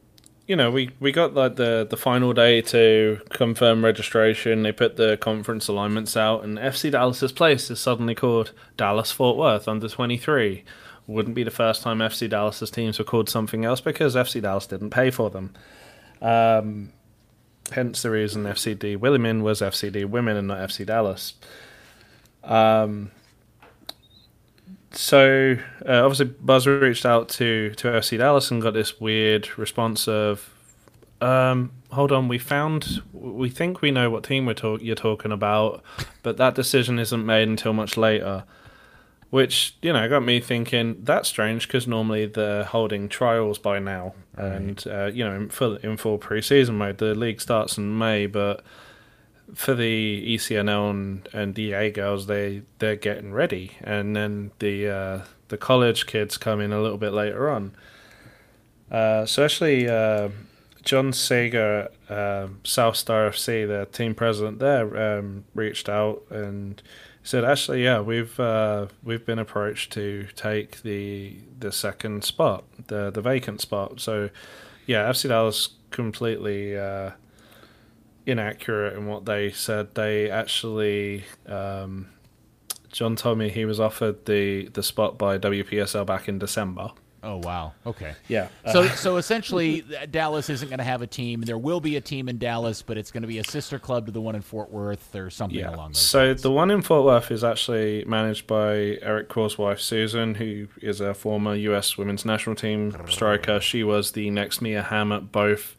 [0.48, 4.64] you know, we, we got like the, the final day to confirm registration.
[4.64, 9.38] They put the conference alignments out, and FC Dallas's place is suddenly called Dallas Fort
[9.38, 10.64] Worth under twenty three.
[11.06, 14.68] Wouldn't be the first time FC Dallas's teams were called something else because FC Dallas
[14.68, 15.54] didn't pay for them.
[16.22, 16.94] Um,
[17.72, 21.34] hence the reason FCD Women was FCD Women and not FC Dallas.
[22.48, 23.12] Um,
[24.92, 30.08] so uh, obviously Buzz reached out to to FC Dallas and got this weird response
[30.08, 30.50] of,
[31.22, 35.32] um, "Hold on, we found, we think we know what team we're talk- you're talking
[35.32, 35.84] about,
[36.24, 38.44] but that decision isn't made until much later."
[39.30, 44.14] Which you know got me thinking that's strange because normally they're holding trials by now,
[44.38, 44.54] right.
[44.54, 46.98] and uh, you know in full in full preseason mode.
[46.98, 48.64] The league starts in May, but
[49.54, 55.58] for the ECNL and, DA girls, they they're getting ready, and then the uh, the
[55.58, 57.74] college kids come in a little bit later on.
[58.92, 60.30] Uh, so actually, uh,
[60.84, 66.82] John Sager, uh, South Star FC, the team president there, um, reached out and
[67.24, 73.12] said, "Actually, yeah, we've uh, we've been approached to take the the second spot, the
[73.12, 74.30] the vacant spot." So,
[74.86, 77.12] yeah, FC Dallas completely uh,
[78.28, 79.96] inaccurate in what they said.
[79.96, 82.10] They actually, um,
[82.92, 86.92] John told me he was offered the the spot by WPSL back in December.
[87.24, 87.74] Oh wow.
[87.86, 88.14] Okay.
[88.28, 88.48] Yeah.
[88.72, 91.42] So so essentially, Dallas isn't going to have a team.
[91.42, 94.06] There will be a team in Dallas, but it's going to be a sister club
[94.06, 95.74] to the one in Fort Worth or something Yeah.
[95.74, 96.42] along those So lines.
[96.44, 101.02] the one in Fort Worth is actually managed by Eric Cor's wife Susan, who is
[101.02, 101.98] a former U.S.
[101.98, 103.60] Women's National Team striker.
[103.60, 105.76] She was the next Mia Hamm at both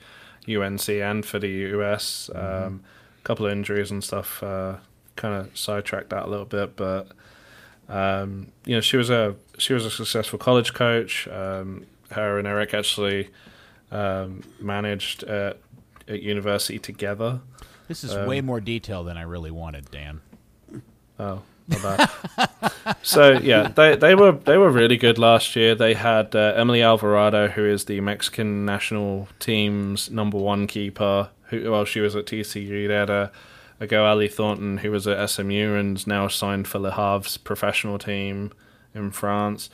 [0.48, 2.30] UNC and for the U.S.
[2.34, 2.82] Um,
[3.20, 4.76] a couple of injuries and stuff uh,
[5.16, 7.08] kind of sidetracked that a little bit, but
[7.88, 11.28] um, you know she was a she was a successful college coach.
[11.28, 13.28] Um, her and Eric actually
[13.90, 15.58] um, managed at,
[16.06, 17.40] at university together.
[17.86, 20.20] this is um, way more detail than I really wanted, Dan.
[21.18, 21.42] Oh.
[23.02, 25.74] So yeah, they they were they were really good last year.
[25.74, 31.28] They had uh, Emily Alvarado, who is the Mexican national team's number one keeper.
[31.50, 32.88] Who well, she was at TCU.
[32.88, 33.30] They had a
[33.80, 37.98] a go Ali Thornton, who was at SMU and now signed for Le Havre's professional
[37.98, 38.52] team
[38.94, 39.68] in France.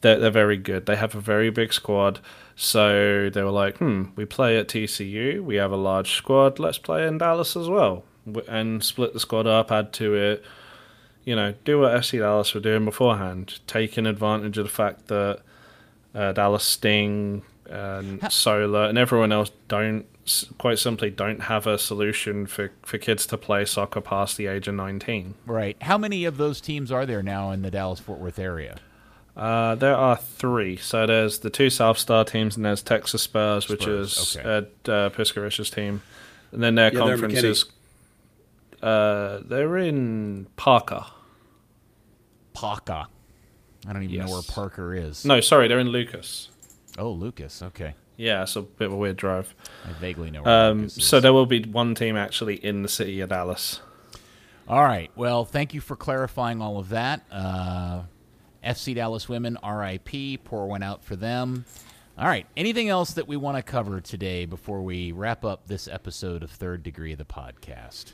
[0.00, 0.86] They're they're very good.
[0.86, 2.20] They have a very big squad.
[2.56, 5.42] So they were like, hmm, we play at TCU.
[5.42, 6.58] We have a large squad.
[6.58, 8.04] Let's play in Dallas as well,
[8.48, 10.44] and split the squad up, add to it
[11.24, 15.40] you know, do what FC Dallas were doing beforehand, taking advantage of the fact that
[16.14, 20.04] uh, Dallas Sting and Solar and everyone else don't,
[20.58, 24.68] quite simply, don't have a solution for, for kids to play soccer past the age
[24.68, 25.34] of 19.
[25.46, 25.76] Right.
[25.82, 28.76] How many of those teams are there now in the Dallas Fort Worth area?
[29.36, 30.76] Uh, there are three.
[30.76, 34.48] So there's the two South Star teams, and there's Texas Spurs, which Spurs, is okay.
[34.48, 36.02] Ed uh, Puskarich's team.
[36.52, 37.64] And then their Yeah, conference is.
[38.80, 41.06] Uh, they're in Parker.
[42.54, 43.06] Parker.
[43.86, 45.24] I don't even know where Parker is.
[45.26, 46.48] No, sorry, they're in Lucas.
[46.96, 47.62] Oh, Lucas.
[47.62, 47.94] Okay.
[48.16, 49.54] Yeah, it's a bit of a weird drive.
[49.86, 53.20] I vaguely know where Um, so there will be one team actually in the city
[53.20, 53.80] of Dallas.
[54.68, 55.10] All right.
[55.16, 57.22] Well, thank you for clarifying all of that.
[57.30, 58.02] Uh,
[58.64, 60.44] FC Dallas women, RIP.
[60.44, 61.64] Pour one out for them.
[62.16, 62.46] All right.
[62.56, 66.50] Anything else that we want to cover today before we wrap up this episode of
[66.52, 68.12] Third Degree of the podcast?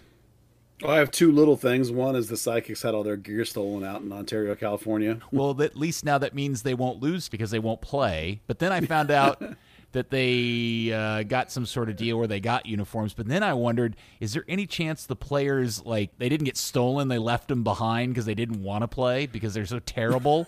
[0.83, 1.91] Well, I have two little things.
[1.91, 5.18] One is the Sidekicks had all their gear stolen out in Ontario, California.
[5.33, 8.41] Well, at least now that means they won't lose because they won't play.
[8.47, 9.43] But then I found out
[9.93, 13.14] that they uh, got some sort of deal where they got uniforms.
[13.14, 17.09] But then I wondered, is there any chance the players like they didn't get stolen?
[17.09, 20.47] They left them behind because they didn't want to play because they're so terrible,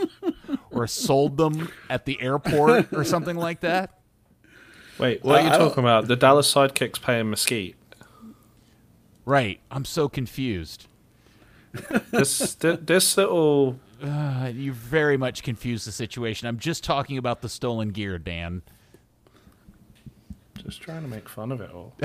[0.70, 4.00] or sold them at the airport or something like that.
[4.98, 6.06] Wait, what are you talking about?
[6.06, 7.76] The Dallas Sidekicks paying Mesquite.
[9.24, 9.60] Right.
[9.70, 10.86] I'm so confused.
[12.10, 16.46] This th- this little Uh, you very much confused the situation.
[16.46, 18.62] I'm just talking about the stolen gear, Dan.
[20.64, 21.94] Just trying to make fun of it all.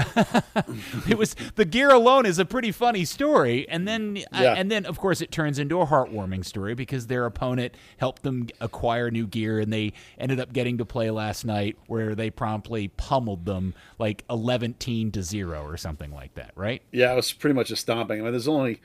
[1.08, 4.54] it was the gear alone is a pretty funny story and then uh, Yeah.
[4.58, 8.48] and then of course it turns into a heartwarming story because their opponent helped them
[8.60, 12.90] acquire new gear and they ended up getting to play last night where they promptly
[12.90, 17.54] pummeled them like 11 to 0 or something like that right Yeah, it was pretty
[17.54, 18.20] much a stomping.
[18.20, 18.82] I mean, there's only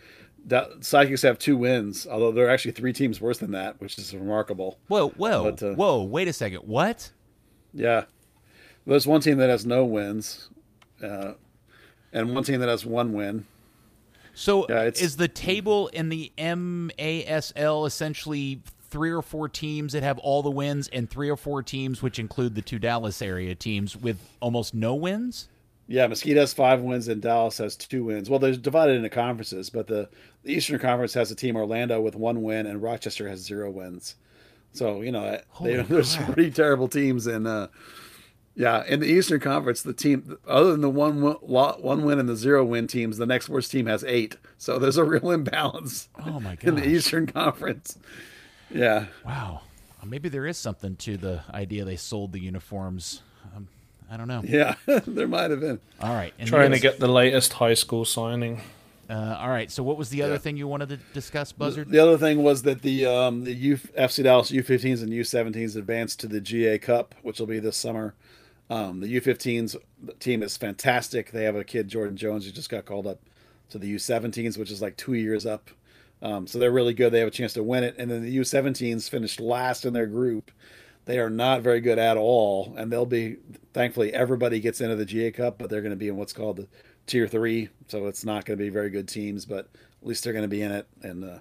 [0.46, 3.98] that Sidekicks have two wins, although there are actually three teams worse than that, which
[3.98, 4.78] is remarkable.
[4.88, 7.10] whoa whoa But, uh, whoa wait a second what
[7.72, 8.04] Yeah,
[8.86, 10.48] there's one team that has no wins,
[11.02, 11.32] uh,
[12.12, 13.46] and one team that has one win.
[14.34, 18.60] so Yeah, is the table in the MASL essentially
[18.90, 22.20] three or four teams that have all the wins and three or four teams which
[22.20, 25.48] include the two Dallas area teams with almost no wins
[25.88, 28.30] Yeah, Mesquite has five wins and Dallas has two wins.
[28.30, 30.08] Well, they're divided into conferences, but the,
[30.44, 34.14] the Eastern Conference has a team Orlando with one win, and Rochester has zero wins.
[34.72, 37.46] So you know, they, there's some pretty terrible teams in.
[37.46, 37.66] Uh,
[38.56, 42.28] yeah, in the Eastern Conference, the team other than the one win- one win and
[42.28, 44.36] the zero win teams, the next worst team has eight.
[44.58, 46.64] So there's a real imbalance Oh my god!
[46.64, 46.88] in the.
[46.88, 47.98] Eastern Conference.
[48.70, 49.62] Yeah, Wow.
[50.02, 53.22] Uh, Maybe there is something to the idea they sold the uniforms.
[53.56, 53.68] Um,
[54.10, 54.42] I don't know.
[54.44, 55.80] yeah, there might have been.
[56.00, 56.32] All right.
[56.38, 58.60] And Trying to get the latest high school signing.
[59.08, 59.70] Uh, all right.
[59.70, 60.38] So, what was the other Yeah.
[60.38, 61.90] thing you wanted to discuss, Buzzard?
[61.90, 66.20] The other thing was that the um, the U, FC Dallas U15s and U17s advanced
[66.20, 68.14] to the GA Cup, which will be this summer.
[68.70, 69.76] Um, the U15s
[70.20, 71.30] team is fantastic.
[71.30, 73.20] They have a kid, Jordan Jones, who just got called up
[73.70, 75.70] to the U17s, which is like two years up.
[76.22, 77.12] Um, so they're really good.
[77.12, 77.94] They have a chance to win it.
[77.98, 80.50] And then the U17s finished last in their group.
[81.04, 83.36] They are not very good at all, and they'll be.
[83.74, 86.56] Thankfully, everybody gets into the GA Cup, but they're going to be in what's called
[86.56, 86.68] the
[87.06, 89.44] Tier Three, so it's not going to be very good teams.
[89.44, 89.68] But
[90.00, 91.38] at least they're going to be in it, and uh,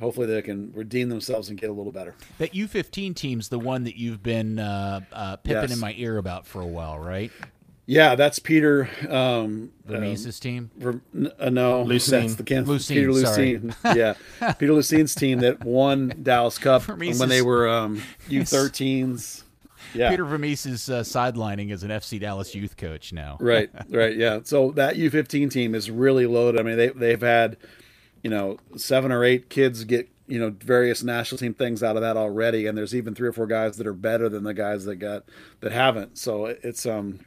[0.00, 2.14] hopefully they can redeem themselves and get a little better.
[2.38, 5.72] That U15 team's the one that you've been uh, uh, pipping Yes.
[5.72, 7.30] in my ear about for a while, right?
[7.86, 8.88] Yeah, that's Peter.
[9.08, 10.70] Um, Vermes's team.
[10.76, 12.10] Ver- n- uh, no, Luccin.
[12.22, 13.60] that's the Kansas Luccin, Peter sorry.
[13.98, 14.14] Yeah,
[14.54, 19.42] Peter Lucene's team that won Dallas Cup Vermes's- when they were um, U13s.
[19.94, 23.38] Yeah, Peter Vermes is uh, sidelining as an FC Dallas youth coach now.
[23.40, 24.38] right, right, yeah.
[24.44, 26.60] So that U15 team is really loaded.
[26.60, 27.56] I mean, they they've had
[28.22, 32.02] you know seven or eight kids get you know various national team things out of
[32.02, 34.84] that already, and there's even three or four guys that are better than the guys
[34.84, 35.24] that got
[35.60, 36.18] that haven't.
[36.18, 37.20] So it's um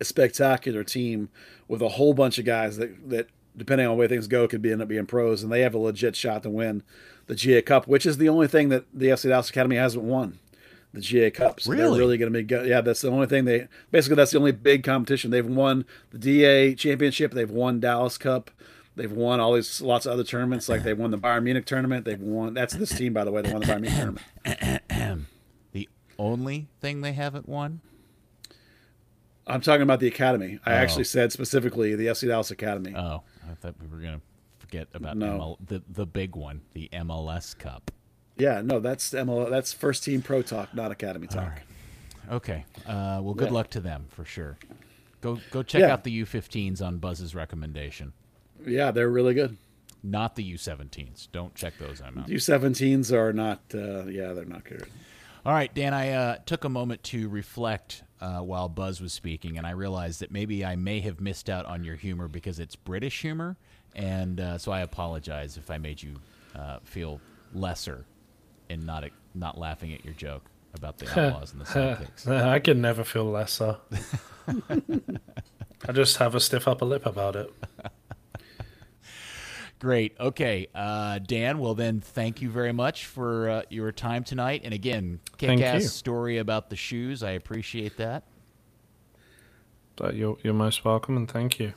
[0.00, 1.28] a spectacular team
[1.68, 4.62] with a whole bunch of guys that that depending on the way things go could
[4.62, 6.82] be end up being pros, and they have a legit shot to win
[7.26, 10.38] the GA Cup, which is the only thing that the FC Dallas Academy hasn't won.
[10.94, 11.60] The GA Cup.
[11.60, 11.82] So Really?
[11.84, 12.66] they're really going to be good.
[12.66, 15.30] Yeah, that's the only thing they basically that's the only big competition.
[15.30, 18.50] They've won the DA championship, they've won Dallas Cup,
[18.96, 22.04] they've won all these lots of other tournaments, like they won the Bayern Munich tournament,
[22.04, 25.26] they've won that's this team by the way, they won the Bayern Munich tournament.
[25.72, 25.88] The
[26.18, 27.80] only thing they haven't won.
[29.46, 30.60] I'm talking about the academy.
[30.64, 30.76] I Oh.
[30.76, 32.94] actually said specifically the FC Dallas Academy.
[32.94, 34.20] Oh, I thought we were gonna
[34.58, 35.56] forget about No.
[35.60, 37.90] ML, the the big one, the MLS Cup.
[38.36, 41.62] Yeah, no, that's ML, that's first team pro talk, not academy talk.
[42.30, 42.64] Okay.
[42.86, 43.54] Uh, well, good Yeah.
[43.54, 44.58] luck to them for sure.
[45.20, 45.92] Go go check Yeah.
[45.92, 48.12] out the U15s on Buzz's recommendation.
[48.66, 49.56] Yeah, they're really good.
[50.02, 51.28] Not the U17s.
[51.30, 52.00] Don't check those.
[52.00, 52.26] I'm out.
[52.26, 53.60] U17s are not.
[53.72, 54.86] Uh, yeah, they're not good.
[55.46, 55.94] All right, Dan.
[55.94, 60.20] I uh, took a moment to reflect uh, while Buzz was speaking, and I realized
[60.20, 63.56] that maybe I may have missed out on your humor because it's British humor,
[63.94, 66.14] and uh, so I apologize if I made you
[66.54, 67.20] uh, feel
[67.54, 68.04] lesser
[68.68, 69.04] in not
[69.34, 70.44] not laughing at your joke
[70.74, 72.28] about the outlaws and the sidekicks.
[72.28, 73.78] I can never feel lesser.
[74.48, 77.52] I just have a stiff upper lip about it.
[79.82, 80.14] Great.
[80.20, 81.58] Okay, uh, Dan.
[81.58, 84.60] Well, then, thank you very much for uh, your time tonight.
[84.62, 85.88] And again, Thank kick-ass you.
[85.88, 87.24] story about the shoes.
[87.24, 88.22] I appreciate that.
[89.96, 91.72] But you're you're most welcome and thank you.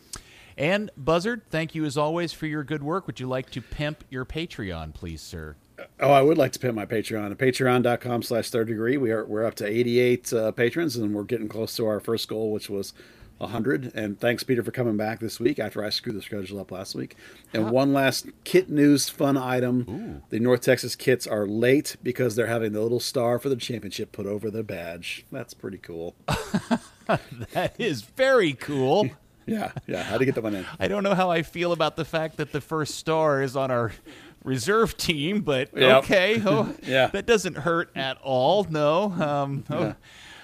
[0.56, 3.08] And Buzzard, thank you as always for your good work.
[3.08, 5.56] Would you like to pimp your Patreon, please, sir?
[6.00, 8.98] Oh, I would like to pimp my Patreon patreon.com slash third degree.
[8.98, 12.28] We are, we're up to 88 uh, patrons and we're getting close to our first
[12.28, 12.94] goal, which was
[13.38, 13.92] 100.
[13.96, 16.96] And thanks, Peter, for coming back this week after I screwed the schedule up last
[16.96, 17.16] week.
[17.54, 20.22] And one last kit news fun item.
[20.30, 24.12] The North Texas kits are late because they're having the little star for the championship
[24.12, 25.26] put over their badge.
[25.32, 26.16] That's pretty cool.
[27.54, 29.08] That is very cool.
[29.46, 30.02] yeah, yeah.
[30.02, 30.66] How to get that one in.
[30.80, 33.70] I don't know how I feel about the fact that the first star is on
[33.70, 33.92] our
[34.44, 36.04] reserve team, but Yep.
[36.06, 36.42] okay.
[36.44, 37.08] Oh, Yeah.
[37.08, 38.66] That doesn't hurt at all.
[38.70, 39.12] No.
[39.12, 39.94] Um, oh.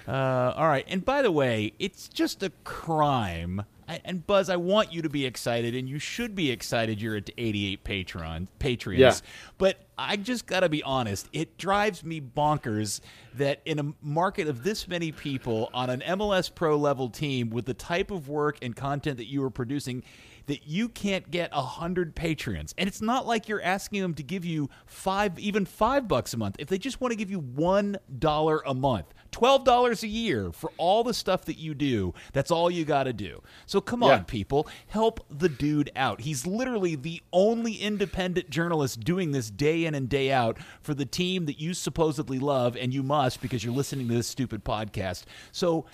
[0.08, 0.86] Uh, all right.
[0.88, 3.64] And by the way, it's just a crime.
[3.88, 7.02] I, and Buzz, I want you to be excited, and you should be excited.
[7.02, 9.14] You're at 88 Patreon Patreons, Yeah.
[9.58, 11.28] but I just got to be honest.
[11.34, 13.02] It drives me bonkers
[13.36, 17.66] that in a market of this many people on an MLS Pro level team with
[17.66, 20.04] the type of work and content that you are producing,
[20.48, 24.24] that you can't get a hundred patrons And it's not like you're asking them to
[24.24, 26.56] give you five, even five bucks a month.
[26.60, 30.52] If they just want to give you one dollar a month, twelve dollars a year
[30.52, 33.42] for all the stuff that you do, that's all you got to do.
[33.66, 34.10] So come Yeah.
[34.16, 36.22] on, people, help the dude out.
[36.22, 41.06] He's literally the only independent journalist doing this day in and day out for the
[41.06, 45.24] team that you supposedly love, and you must because you're listening to this stupid podcast.
[45.52, 45.86] So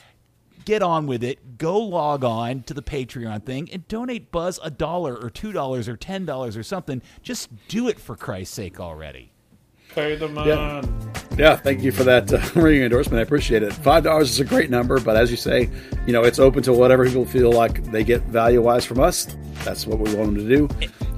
[0.66, 1.58] get on with it.
[1.60, 5.88] Go log on to the Patreon thing and donate Buzz a dollar or two dollars
[5.88, 7.02] or ten dollars or something.
[7.22, 9.32] Just do it for Christ's sake already.
[9.94, 10.48] Pay the man.
[10.48, 11.17] Yeah.
[11.38, 13.20] Yeah, thank you for that uh, ringing endorsement.
[13.20, 13.72] I appreciate it.
[13.72, 15.70] Five dollars is a great number, but as you say,
[16.08, 19.28] you know, it's open to whatever people feel like they get value wise from us.
[19.64, 20.68] That's what we want them to do.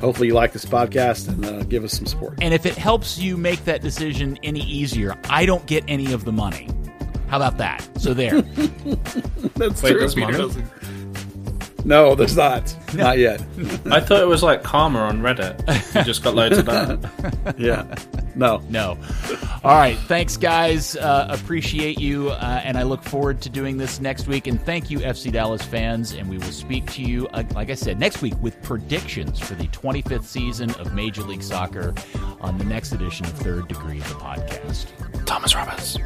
[0.01, 2.37] Hopefully, you like this podcast and uh, give us some support.
[2.41, 6.25] And if it helps you make that decision any easier, I don't get any of
[6.25, 6.67] the money.
[7.27, 7.87] How about that?
[7.99, 8.41] So there.
[8.41, 9.99] That's Wait, true.
[9.99, 10.65] there's Peter doesn't-
[11.89, 12.75] No, there's not.
[12.93, 13.41] Not yet.
[13.91, 15.57] I thought it was like Karma on Reddit.
[15.95, 17.55] You just got loads of that.
[17.57, 17.83] yeah.
[18.35, 18.61] No.
[18.69, 18.95] No.
[19.63, 19.97] All right.
[19.97, 20.95] Thanks, guys.
[20.95, 22.29] Uh, appreciate you.
[22.29, 24.45] Uh, and I look forward to doing this next week.
[24.45, 26.11] And thank you, FC Dallas fans.
[26.11, 29.55] And we will speak to you, uh, like I said, next week with predictions for
[29.55, 31.95] the 25th season of Major League Soccer
[32.39, 34.85] on the next edition of Third Degree, the podcast.
[35.25, 35.97] Thomas Roberts.